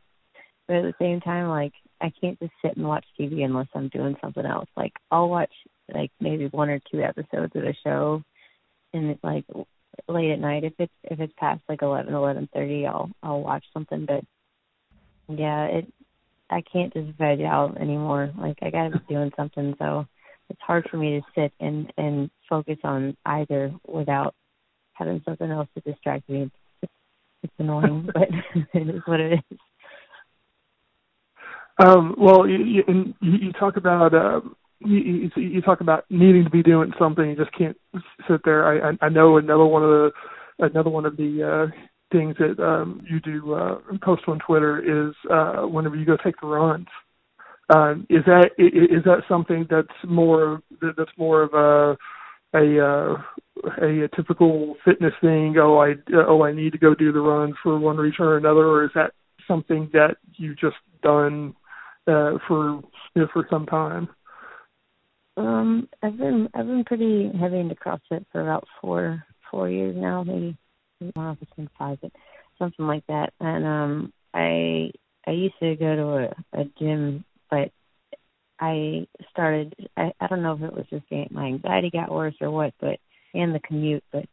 [0.68, 3.90] But at the same time, like I can't just sit and watch TV unless I'm
[3.90, 4.70] doing something else.
[4.76, 5.54] Like I'll watch
[5.94, 8.22] like maybe one or two episodes of a show,
[8.94, 9.46] and like
[10.08, 13.64] late at night if it's if it's past like eleven eleven thirty, I'll I'll watch
[13.74, 14.06] something.
[14.06, 14.24] But
[15.30, 15.94] yeah, it
[16.50, 18.32] I can't just veg out anymore.
[18.38, 19.76] Like I gotta be doing something.
[19.80, 20.06] So
[20.50, 24.34] it's hard for me to sit and and focus on either without
[24.94, 26.50] having something else to distract me.
[26.82, 26.92] It's,
[27.44, 28.30] it's annoying, but
[28.74, 29.58] it is what it is.
[31.80, 34.42] Um, well, you, you, you talk about uh,
[34.80, 37.30] you, you talk about needing to be doing something.
[37.30, 37.78] You just can't
[38.28, 38.88] sit there.
[38.88, 40.12] I, I know another one of the
[40.60, 41.76] another one of the uh,
[42.12, 46.40] things that um, you do uh, post on Twitter is uh, whenever you go take
[46.42, 46.88] the runs.
[47.74, 51.98] Um, is that is that something that's more that's more of a
[52.58, 53.18] a uh,
[53.82, 55.56] a, a typical fitness thing?
[55.60, 58.66] Oh, I oh I need to go do the run for one reason or another,
[58.66, 59.12] or is that
[59.48, 61.54] something that you've just done
[62.08, 62.82] uh, for
[63.16, 64.08] you know, for some time?
[65.36, 70.24] Um, I've been I've been pretty heavy into CrossFit for about four four years now,
[70.24, 70.58] maybe
[71.02, 72.12] I don't know if it's been five, but
[72.58, 73.34] something like that.
[73.40, 74.92] And um, I
[75.26, 77.72] I used to go to a, a gym, but
[78.60, 79.76] I started.
[79.96, 83.00] I I don't know if it was just my anxiety got worse or what, but
[83.34, 84.26] and the commute, but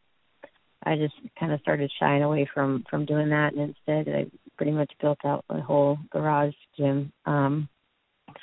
[0.83, 4.25] I just kind of started shying away from from doing that, and instead I
[4.57, 7.11] pretty much built out a whole garage gym.
[7.25, 7.69] Um,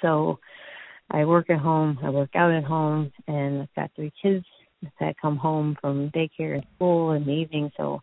[0.01, 0.39] so
[1.11, 4.45] I work at home, I work out at home, and I've got three kids
[5.01, 7.71] that come home from daycare and school in the evening.
[7.77, 8.03] So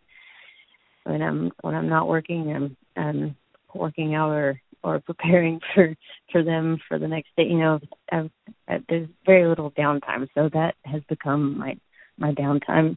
[1.04, 3.36] when I'm when I'm not working, I'm I'm
[3.74, 5.94] working out or or preparing for
[6.32, 7.44] for them for the next day.
[7.44, 8.30] You know, I've,
[8.68, 11.76] I've, there's very little downtime, so that has become my
[12.18, 12.96] my downtime,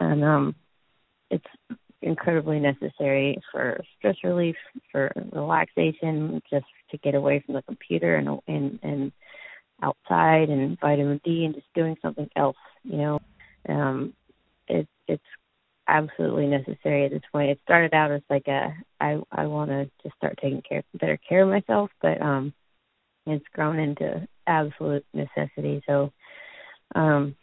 [0.00, 0.54] and um,
[1.30, 1.46] it's
[2.00, 4.56] incredibly necessary for stress relief,
[4.90, 9.12] for relaxation, just to get away from the computer and and and
[9.82, 12.56] outside and vitamin D and just doing something else.
[12.84, 13.20] You know,
[13.68, 14.14] um,
[14.68, 15.22] it, it's
[15.92, 17.50] absolutely necessary at this point.
[17.50, 21.18] It started out as like a I I want to just start taking care better
[21.28, 22.54] care of myself, but um,
[23.26, 25.82] it's grown into absolute necessity.
[25.86, 26.12] So,
[26.94, 27.36] um,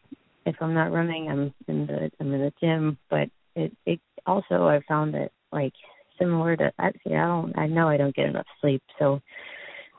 [0.45, 4.67] if I'm not running, I'm in the I'm in the gym, but it it also
[4.67, 5.73] I found that like
[6.17, 9.21] similar to actually I don't I know I don't get enough sleep, so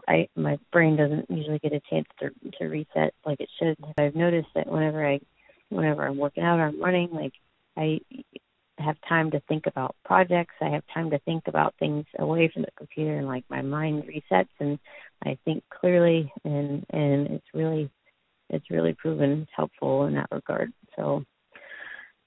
[0.09, 3.77] I my brain doesn't usually get a chance to to reset like it should.
[3.99, 5.21] I've noticed that whenever I
[5.69, 7.33] whenever I'm working out or I'm running, like
[7.77, 8.01] I
[8.81, 10.55] have time to think about projects.
[10.61, 14.05] I have time to think about things away from the computer and like my mind
[14.05, 14.79] resets and
[15.25, 17.91] I think clearly and and it's really
[18.49, 20.73] it's really proven helpful in that regard.
[20.97, 21.25] So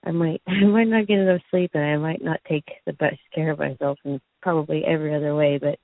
[0.06, 3.20] I might I might not get enough sleep and I might not take the best
[3.34, 5.80] care of myself in probably every other way, but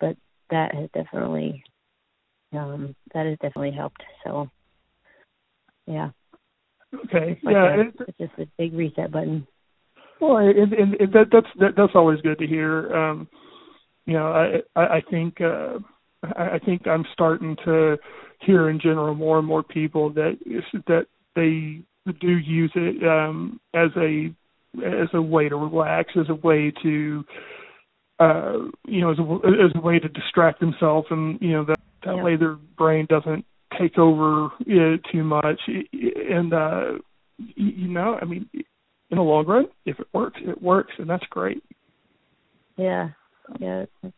[0.00, 0.16] but
[0.50, 1.62] that has definitely
[2.52, 4.02] um that has definitely helped.
[4.24, 4.48] So
[5.86, 6.10] yeah.
[6.92, 7.40] Okay.
[7.42, 9.46] Like yeah, a, it's just a big reset button.
[10.20, 12.94] Well, and, and, and that, that's that, that's always good to hear.
[12.94, 13.28] Um,
[14.06, 15.78] you know, I I, I think uh,
[16.22, 17.96] I, I think I'm starting to
[18.40, 20.38] hear in general more and more people that
[20.86, 21.82] that they
[22.20, 24.34] do use it um, as a
[24.84, 27.24] as a way to relax, as a way to
[28.20, 28.52] uh,
[28.86, 32.16] you know, as a as a way to distract themselves, and you know that that
[32.16, 32.22] yeah.
[32.22, 33.44] way their brain doesn't
[33.80, 35.60] take over uh, too much.
[35.66, 36.92] And uh,
[37.56, 38.48] you know, I mean,
[39.10, 41.62] in the long run, if it works, it works, and that's great.
[42.76, 43.08] Yeah,
[43.58, 43.84] yeah.
[44.02, 44.14] It's,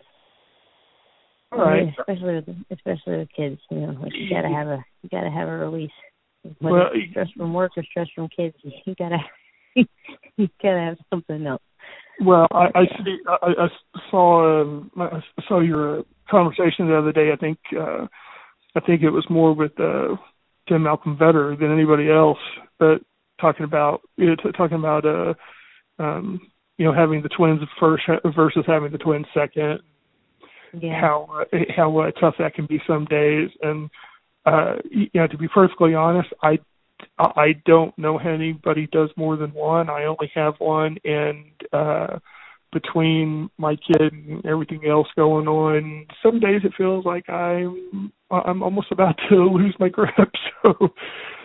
[1.50, 1.84] All right.
[1.84, 5.30] mean, especially with especially with kids, you know, like you gotta have a you gotta
[5.30, 5.90] have a release.
[6.58, 9.18] Whether well, it's stress from work or stress from kids, you gotta
[9.74, 11.62] you gotta have something else.
[12.20, 13.16] Well, I, I see.
[13.26, 13.68] I, I
[14.10, 17.30] saw um, I saw your conversation the other day.
[17.32, 18.06] I think uh,
[18.76, 20.16] I think it was more with uh,
[20.68, 22.38] Tim MalcomVetter than anybody else,
[22.78, 23.00] but
[23.42, 25.34] talking about you know, t- talking about uh,
[26.02, 26.40] um,
[26.78, 29.80] you know having the twins first versus having the twins second.
[30.80, 30.98] Yeah.
[30.98, 33.90] How uh, how uh, tough that can be some days, and
[34.46, 36.58] uh, you know, to be perfectly honest, I
[37.18, 39.90] I don't know how anybody does more than one.
[39.90, 42.18] I only have one, and uh,
[42.72, 48.62] between my kid and everything else going on, some days it feels like I'm I'm
[48.62, 50.12] almost about to lose my grip.
[50.62, 50.90] So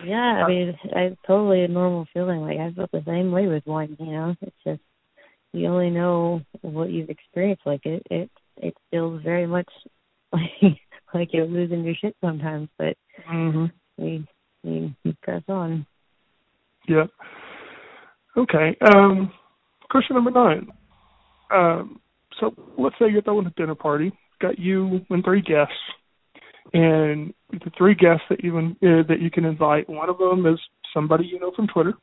[0.04, 2.40] yeah, I mean, it's totally a normal feeling.
[2.40, 3.96] Like I felt the same way with one.
[3.98, 4.80] You know, it's just
[5.52, 7.66] you only know what you've experienced.
[7.66, 9.68] Like it, it, it feels very much
[10.32, 10.78] like
[11.12, 12.68] like you're losing your shit sometimes.
[12.78, 12.96] But
[13.28, 13.64] mm-hmm.
[14.00, 14.24] we
[14.62, 15.84] we press on.
[16.86, 17.06] Yeah.
[18.36, 18.76] Okay.
[18.80, 19.32] Um,
[19.90, 20.68] question number nine.
[21.50, 22.00] Um,
[22.40, 25.74] so let's say you're throwing a dinner party, got you and three guests,
[26.72, 29.88] and the three guests that you uh, that you can invite.
[29.88, 30.58] One of them is
[30.94, 31.94] somebody you know from Twitter.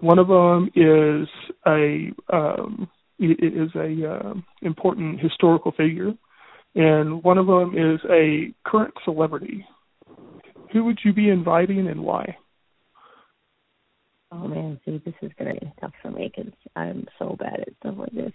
[0.00, 1.28] One of them is
[1.66, 2.88] a um,
[3.18, 6.12] is a uh, important historical figure,
[6.74, 9.64] and one of them is a current celebrity.
[10.72, 12.36] Who would you be inviting and why?
[14.32, 17.74] Oh man, see, this is gonna be tough for me because I'm so bad at
[17.80, 18.32] stuff like this.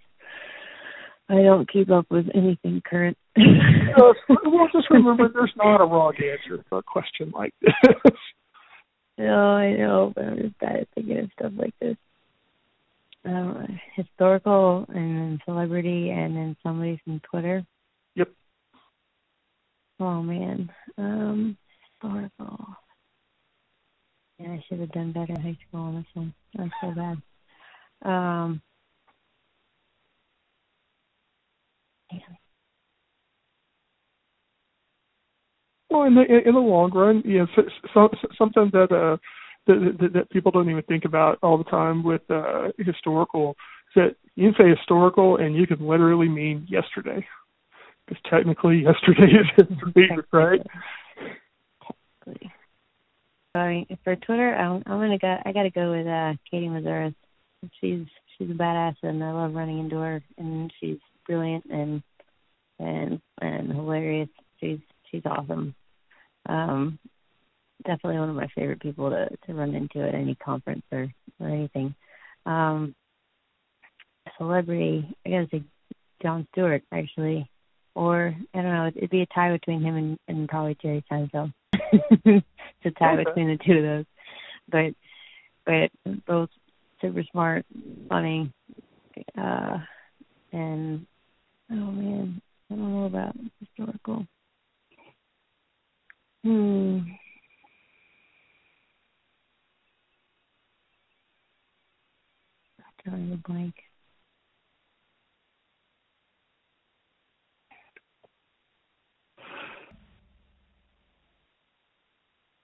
[1.30, 3.18] I don't keep up with anything current.
[3.38, 4.14] uh,
[4.46, 8.14] well, just remember, there's not a wrong answer for a question like this.
[9.18, 11.98] No, I know, but I'm just bad at thinking of stuff like this.
[13.26, 17.66] Um, historical and then celebrity and then somebody from Twitter.
[18.16, 18.30] Yep.
[20.00, 20.70] Oh man.
[20.98, 21.58] Um
[21.92, 22.78] historical.
[24.40, 26.34] Yeah, I should have done better in high school on this one.
[26.60, 27.22] I'm so bad.
[28.10, 28.62] Um,
[35.90, 37.64] Well, in the in the long run, you know, so,
[37.94, 39.18] so, something that uh
[39.68, 43.56] that, that, that people don't even think about all the time with uh historical is
[43.96, 47.26] that you can say historical and you can literally mean yesterday,
[48.08, 50.62] because technically yesterday is history, right?
[54.04, 55.38] For Twitter, I'm, I'm gonna go.
[55.46, 57.16] I gotta go with uh, Katie Moussouris.
[57.80, 58.06] She's
[58.38, 60.22] she's a badass, and I love running into her.
[60.38, 62.04] And she's brilliant and
[62.80, 64.30] and and hilarious.
[64.60, 64.80] She's
[65.10, 65.76] she's awesome.
[66.48, 67.00] Um,
[67.86, 71.08] definitely one of my favorite people to to run into at any conference or
[71.40, 71.96] or anything.
[72.46, 72.96] Um,
[74.38, 75.64] celebrity, I gotta say
[76.22, 77.50] Jon Stewart actually,
[77.96, 78.92] or I don't know.
[78.96, 81.54] It'd be a tie between him and and probably Jerry Seinfeld.
[82.88, 83.24] a tie okay.
[83.24, 84.06] between the two of those,
[84.70, 84.94] but
[85.66, 86.50] but both
[87.02, 87.66] super smart,
[88.10, 88.52] funny,
[89.38, 89.78] uh,
[90.52, 91.06] and
[91.72, 94.26] oh man, I don't know about historical.
[96.44, 97.00] Hmm.
[102.80, 103.76] I'm Drawing a blank.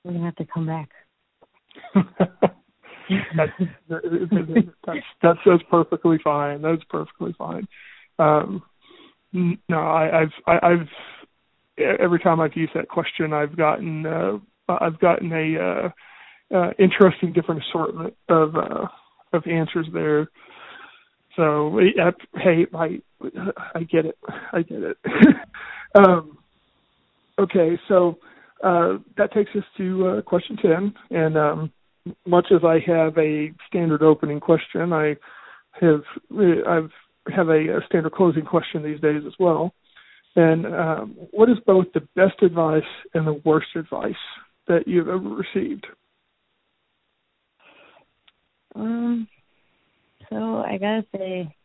[0.04, 0.90] We're gonna have to come back.
[3.38, 3.52] that's,
[3.90, 6.62] that's that's that's perfectly fine.
[6.62, 7.68] That's perfectly fine.
[8.20, 8.64] Um,
[9.34, 10.88] no, I, I've I, I've
[12.00, 14.38] every time I've used that question, I've gotten uh,
[14.70, 15.90] I've gotten a uh,
[16.56, 18.88] uh, interesting different assortment of uh,
[19.34, 20.28] of answers there.
[21.36, 21.80] So
[22.36, 23.02] hey, I
[23.74, 24.18] I get it,
[24.52, 24.98] I get it.
[25.96, 26.38] um,
[27.40, 28.20] okay, so
[28.64, 31.72] uh, that takes us to uh, question ten, and um,
[32.26, 35.16] much as I have a standard opening question, I
[35.80, 36.04] have
[36.68, 36.92] I've
[37.34, 39.74] have a, a standard closing question these days as well.
[40.36, 42.82] And um, what is both the best advice
[43.14, 44.16] and the worst advice
[44.68, 45.86] that you've ever received?
[48.76, 49.28] Um,
[50.30, 51.56] so I gotta say,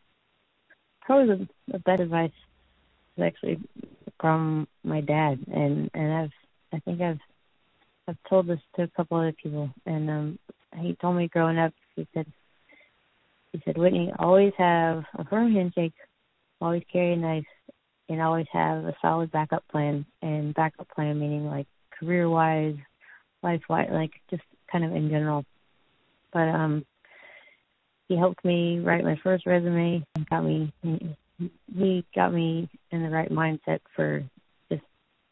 [1.01, 2.31] probably the, the best advice
[3.17, 3.59] is actually
[4.19, 6.31] from my dad, and and I've
[6.73, 7.19] I think I've
[8.07, 10.39] I've told this to a couple other people, and um,
[10.77, 12.25] he told me growing up, he said
[13.51, 15.93] he said, Whitney, always have a firm handshake,
[16.61, 17.45] always carry a knife,
[18.07, 20.05] and always have a solid backup plan.
[20.21, 21.67] And backup plan meaning like
[21.97, 22.75] career wise,
[23.41, 25.45] life wise, like just kind of in general.
[26.31, 26.85] But um,
[28.07, 30.71] he helped me write my first resume and got me.
[31.73, 34.23] He got me in the right mindset for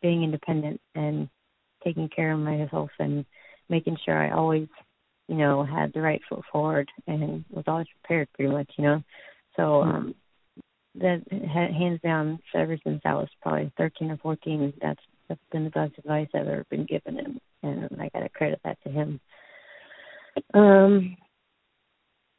[0.02, 1.30] being independent and
[1.84, 3.26] taking care of myself and
[3.70, 4.68] making sure I always
[5.28, 9.04] you know, had the right foot forward and was always prepared pretty much, you know.
[9.56, 9.90] So mm-hmm.
[9.90, 10.16] um
[10.96, 15.70] that hands down ever since I was probably thirteen or fourteen, that's that's been the
[15.70, 19.20] best advice I've ever been given him and I gotta credit that to him.
[20.54, 21.18] Um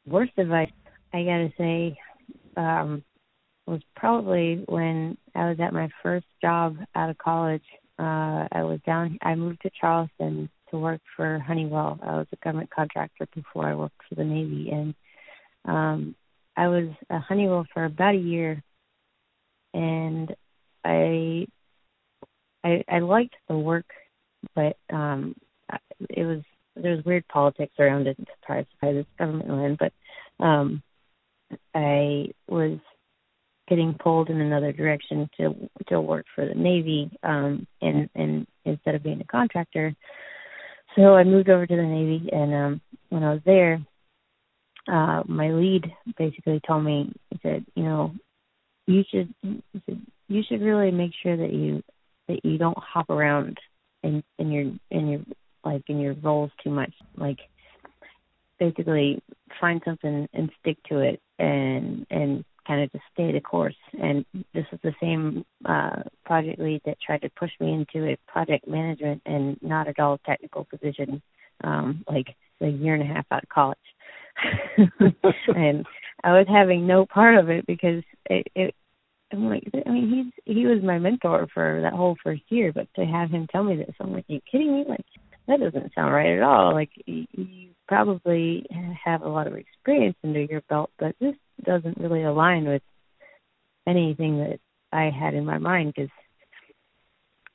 [0.07, 0.71] worst advice
[1.13, 1.97] I gotta say,
[2.57, 3.03] um,
[3.69, 7.63] was probably when I was at my first job out of college.
[7.99, 9.17] uh, I was down.
[9.21, 11.99] I moved to Charleston to work for Honeywell.
[12.01, 14.93] I was a government contractor before I worked for the Navy, and
[15.65, 16.15] um,
[16.55, 18.63] I was at Honeywell for about a year,
[19.73, 20.33] and
[20.83, 21.45] I
[22.63, 23.85] I, I liked the work,
[24.55, 25.35] but um,
[26.09, 26.41] it was
[26.75, 28.17] there's weird politics around it.
[28.41, 29.93] Surprise, surprise, it's government land, but
[30.43, 30.81] um,
[31.75, 32.79] I was
[33.69, 38.95] getting pulled in another direction to to work for the Navy, um, and and instead
[38.95, 39.95] of being a contractor,
[40.95, 42.29] so I moved over to the Navy.
[42.31, 43.79] And um, when I was there,
[44.91, 48.13] uh, my lead basically told me, he said, you know,
[48.87, 51.83] you should he said, you should really make sure that you
[52.27, 53.57] that you don't hop around
[54.03, 55.21] in in your in your
[55.63, 56.93] like in your roles too much.
[57.15, 57.39] Like
[58.59, 59.21] basically
[59.61, 63.75] find something and stick to it and and kind of just stay the course.
[63.99, 68.17] And this was the same uh, project lead that tried to push me into a
[68.31, 71.21] project management and not at all technical position,
[71.63, 72.27] um, like
[72.61, 73.77] a year and a half out of college.
[75.55, 75.85] and
[76.23, 78.75] I was having no part of it because it, it
[79.31, 82.87] I'm like, I mean, he's he was my mentor for that whole first year, but
[82.95, 84.85] to have him tell me this, I'm like, are you kidding me?
[84.87, 85.05] Like,
[85.49, 86.73] that doesn't sound right at all.
[86.73, 87.25] Like, you,
[87.87, 88.67] probably
[89.03, 91.33] have a lot of experience under your belt, but this
[91.65, 92.83] doesn't really align with
[93.87, 94.59] anything that
[94.91, 96.11] I had in my mind because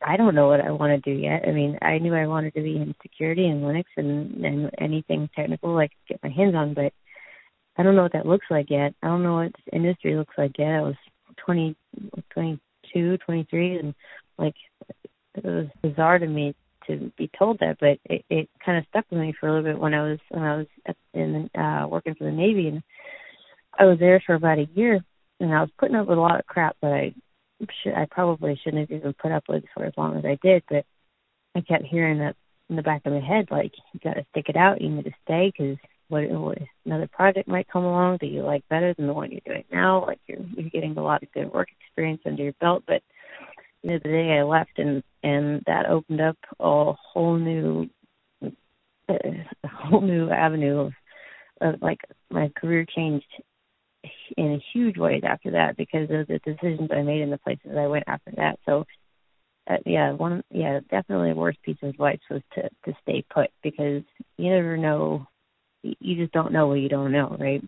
[0.05, 1.45] I don't know what I want to do yet.
[1.47, 5.31] I mean, I knew I wanted to be in security and Linux and, and anything
[5.37, 6.93] technical I could get my hands on, but
[7.77, 8.93] I don't know what that looks like yet.
[9.05, 10.75] I don't know what industry looks like yet.
[10.75, 10.97] I was
[11.47, 11.77] 20,
[12.31, 13.95] 22, 23, and
[14.37, 14.57] like
[15.37, 16.57] it was bizarre to me
[16.87, 19.73] to be told that, but it, it kind of stuck with me for a little
[19.73, 20.67] bit when I was when I was
[21.13, 22.83] in uh, working for the Navy, and
[23.79, 25.01] I was there for about a year,
[25.41, 27.15] and I was putting up with a lot of crap that I
[27.83, 30.63] should I probably shouldn't have even put up with for as long as I did,
[30.69, 30.85] but
[31.55, 32.37] I kept hearing that
[32.69, 35.05] in the back of my head, like you got to stick it out, you need
[35.05, 35.77] to stay because
[36.09, 39.41] what, what another project might come along that you like better than the one you're
[39.45, 40.07] doing now.
[40.07, 43.03] Like you're you're getting a lot of good work experience under your belt, but
[43.85, 47.89] of the day I left and and that opened up a whole new
[49.09, 50.93] a whole new avenue of,
[51.61, 53.27] of like my career changed
[54.37, 57.73] in a huge ways after that because of the decisions I made and the places
[57.77, 58.59] I went after that.
[58.67, 58.85] So
[59.69, 63.51] uh, yeah, one yeah, definitely the worst piece of advice was to to stay put
[63.63, 64.03] because
[64.37, 65.27] you never know
[65.83, 67.63] you just don't know what you don't know, right?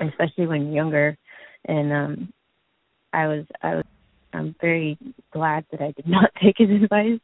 [0.00, 1.16] Especially when you're younger.
[1.64, 2.32] And um
[3.12, 3.84] I was I was
[4.38, 4.96] I'm very
[5.32, 7.20] glad that I did not take his advice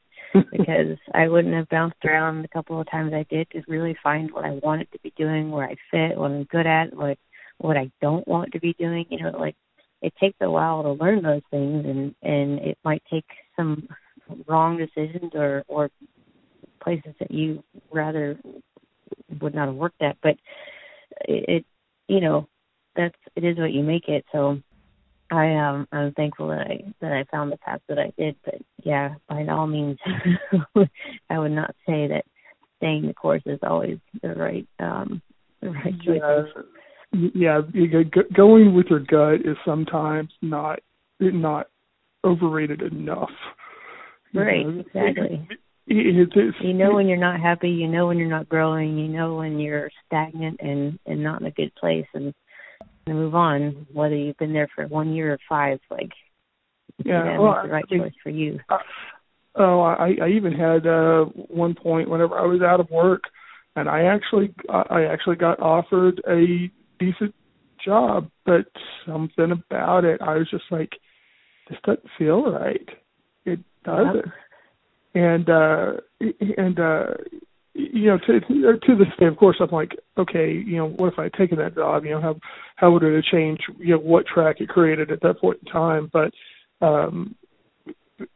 [0.51, 4.31] because I wouldn't have bounced around a couple of times I did to really find
[4.33, 7.19] what I wanted to be doing, where I fit, what I'm good at, what
[7.59, 9.07] what I don't want to be doing.
[9.11, 9.57] You know, like
[10.03, 13.89] it takes a while to learn those things and and it might take some
[14.47, 15.91] wrong decisions or or
[16.83, 17.63] places that you
[17.93, 18.39] rather
[19.41, 20.17] would not have worked at.
[20.23, 20.37] But
[21.27, 21.65] it, it
[22.09, 22.49] you know,
[22.97, 24.25] that's it is what you make it.
[24.33, 24.59] So
[25.35, 28.37] I um I'm thankful that I that I found the path that I did.
[28.45, 29.99] But yeah, by all means,
[31.31, 32.25] I would not say that
[32.79, 35.23] staying the course is always the right um
[35.61, 36.21] the right choice.
[37.13, 38.03] Yeah, yeah,
[38.35, 40.81] going with your gut is sometimes not
[41.21, 41.69] not
[42.25, 43.31] overrated enough.
[44.35, 45.49] Right, you know, exactly.
[45.87, 47.69] It, it, you know when you're not happy.
[47.69, 48.99] You know when you're not growing.
[48.99, 52.35] You know when you're stagnant and and not in a good place, and,
[53.07, 53.87] and move on.
[53.93, 56.13] Whether you've been there for one year or five, like
[57.05, 58.61] yeah, yeah well, the right I, choice for you.
[58.69, 58.79] Uh,
[59.57, 63.25] oh, I I even had uh one point whenever I was out of work,
[63.77, 67.35] and I actually I actually got offered a decent
[67.85, 68.67] job, but
[69.07, 70.93] something about it, I was just like,
[71.69, 72.89] this doesn't feel right.
[73.45, 74.17] It doesn't.
[74.17, 74.25] Yep
[75.15, 75.93] and uh
[76.57, 77.07] and uh
[77.75, 81.19] you know to to this day of course i'm like okay you know what if
[81.19, 82.37] i had taken that job you know how
[82.77, 85.73] how would it have changed you know what track it created at that point in
[85.73, 86.31] time but
[86.81, 87.35] um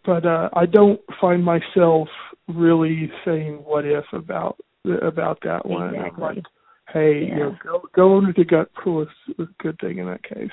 [0.05, 2.09] but uh i don't find myself
[2.49, 4.59] really saying what if about
[5.03, 6.23] about that one exactly.
[6.23, 6.45] like
[6.93, 7.35] hey yeah.
[7.35, 9.09] you know go go into the gut pull is
[9.39, 10.51] a good thing in that case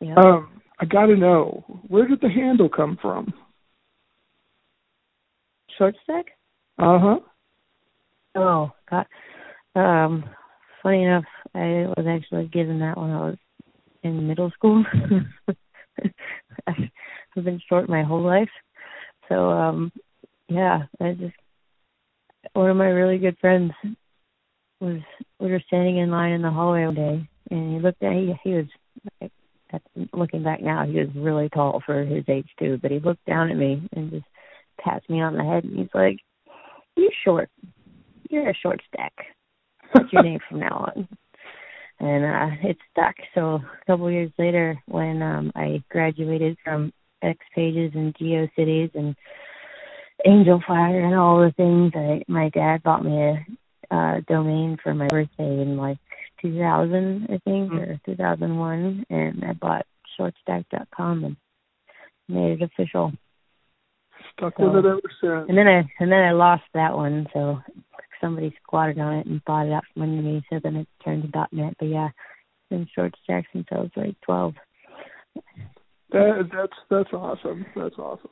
[0.00, 0.14] yeah.
[0.16, 3.32] um i got to know where did the handle come from
[5.80, 6.26] short stack?
[6.78, 7.18] Uh huh.
[8.36, 9.06] Oh, God.
[9.74, 10.24] Um,
[10.82, 11.24] funny enough,
[11.54, 13.36] I was actually given that when I was
[14.02, 14.84] in middle school.
[16.66, 18.48] I've been short my whole life.
[19.28, 19.92] So, um,
[20.48, 21.34] yeah, I just,
[22.54, 23.72] one of my really good friends
[24.80, 25.00] was,
[25.38, 28.34] we were standing in line in the hallway one day, and he looked at, he,
[28.42, 29.30] he was,
[30.12, 33.50] looking back now, he was really tall for his age too, but he looked down
[33.50, 34.26] at me and just
[34.80, 36.18] pats me on the head and he's like,
[36.96, 37.50] "You short,
[38.30, 39.12] you're a short stack.
[39.94, 41.08] That's your name from now on."
[41.98, 43.14] And uh, it stuck.
[43.34, 49.14] So a couple years later, when um, I graduated from X Pages and GeoCities and
[50.26, 55.08] Angelfire and all the things, I, my dad bought me a uh, domain for my
[55.08, 55.98] birthday in like
[56.42, 57.76] 2000, I think, mm-hmm.
[57.76, 59.86] or 2001, and I bought
[60.18, 61.36] shortstack.com and
[62.28, 63.12] made it official.
[64.32, 65.48] Stuck so, with it ever since.
[65.48, 67.58] And then I and then I lost that one, so
[68.20, 70.42] somebody squatted on it and bought it out from under me.
[70.50, 71.74] So then it turned to .net.
[71.78, 72.08] But yeah,
[72.68, 74.54] been short stack since I was like 12.
[76.12, 77.64] That that's that's awesome.
[77.76, 78.30] That's awesome.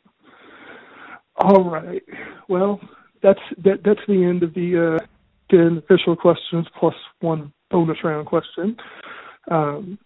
[1.37, 2.03] All right.
[2.49, 2.81] Well,
[3.23, 5.07] that's that that's the end of the uh,
[5.51, 8.77] ten official questions plus one bonus round question.
[9.49, 9.99] Um,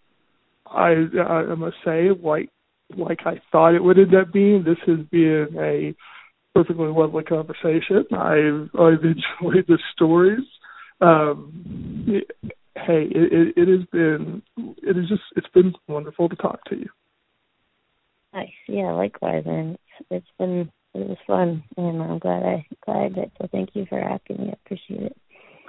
[0.67, 2.49] I I must say, like
[2.95, 5.95] like I thought it would end up being, this has been a
[6.53, 8.05] perfectly lovely conversation.
[8.11, 10.45] I've I've enjoyed the stories.
[11.01, 12.31] Um, it,
[12.75, 16.75] hey, it, it, it has been it is just it's been wonderful to talk to
[16.75, 16.89] you.
[18.33, 23.15] Nice, yeah, likewise, and it's, it's been it was fun, and I'm glad I glad
[23.15, 23.31] that.
[23.39, 24.49] So thank you for asking me.
[24.49, 25.17] I appreciate it.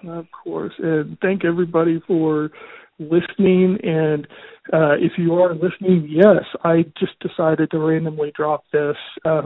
[0.07, 2.51] Of course, and thank everybody for
[2.99, 3.78] listening.
[3.82, 4.26] And
[4.72, 9.45] uh, if you are listening, yes, I just decided to randomly drop this because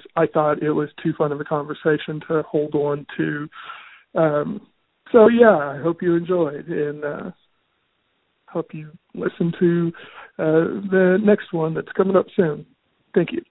[0.00, 3.48] um, I thought it was too fun of a conversation to hold on to.
[4.14, 4.66] Um,
[5.12, 7.30] so yeah, I hope you enjoyed and uh,
[8.48, 9.92] hope you listen to
[10.38, 12.66] uh, the next one that's coming up soon.
[13.14, 13.42] Thank you.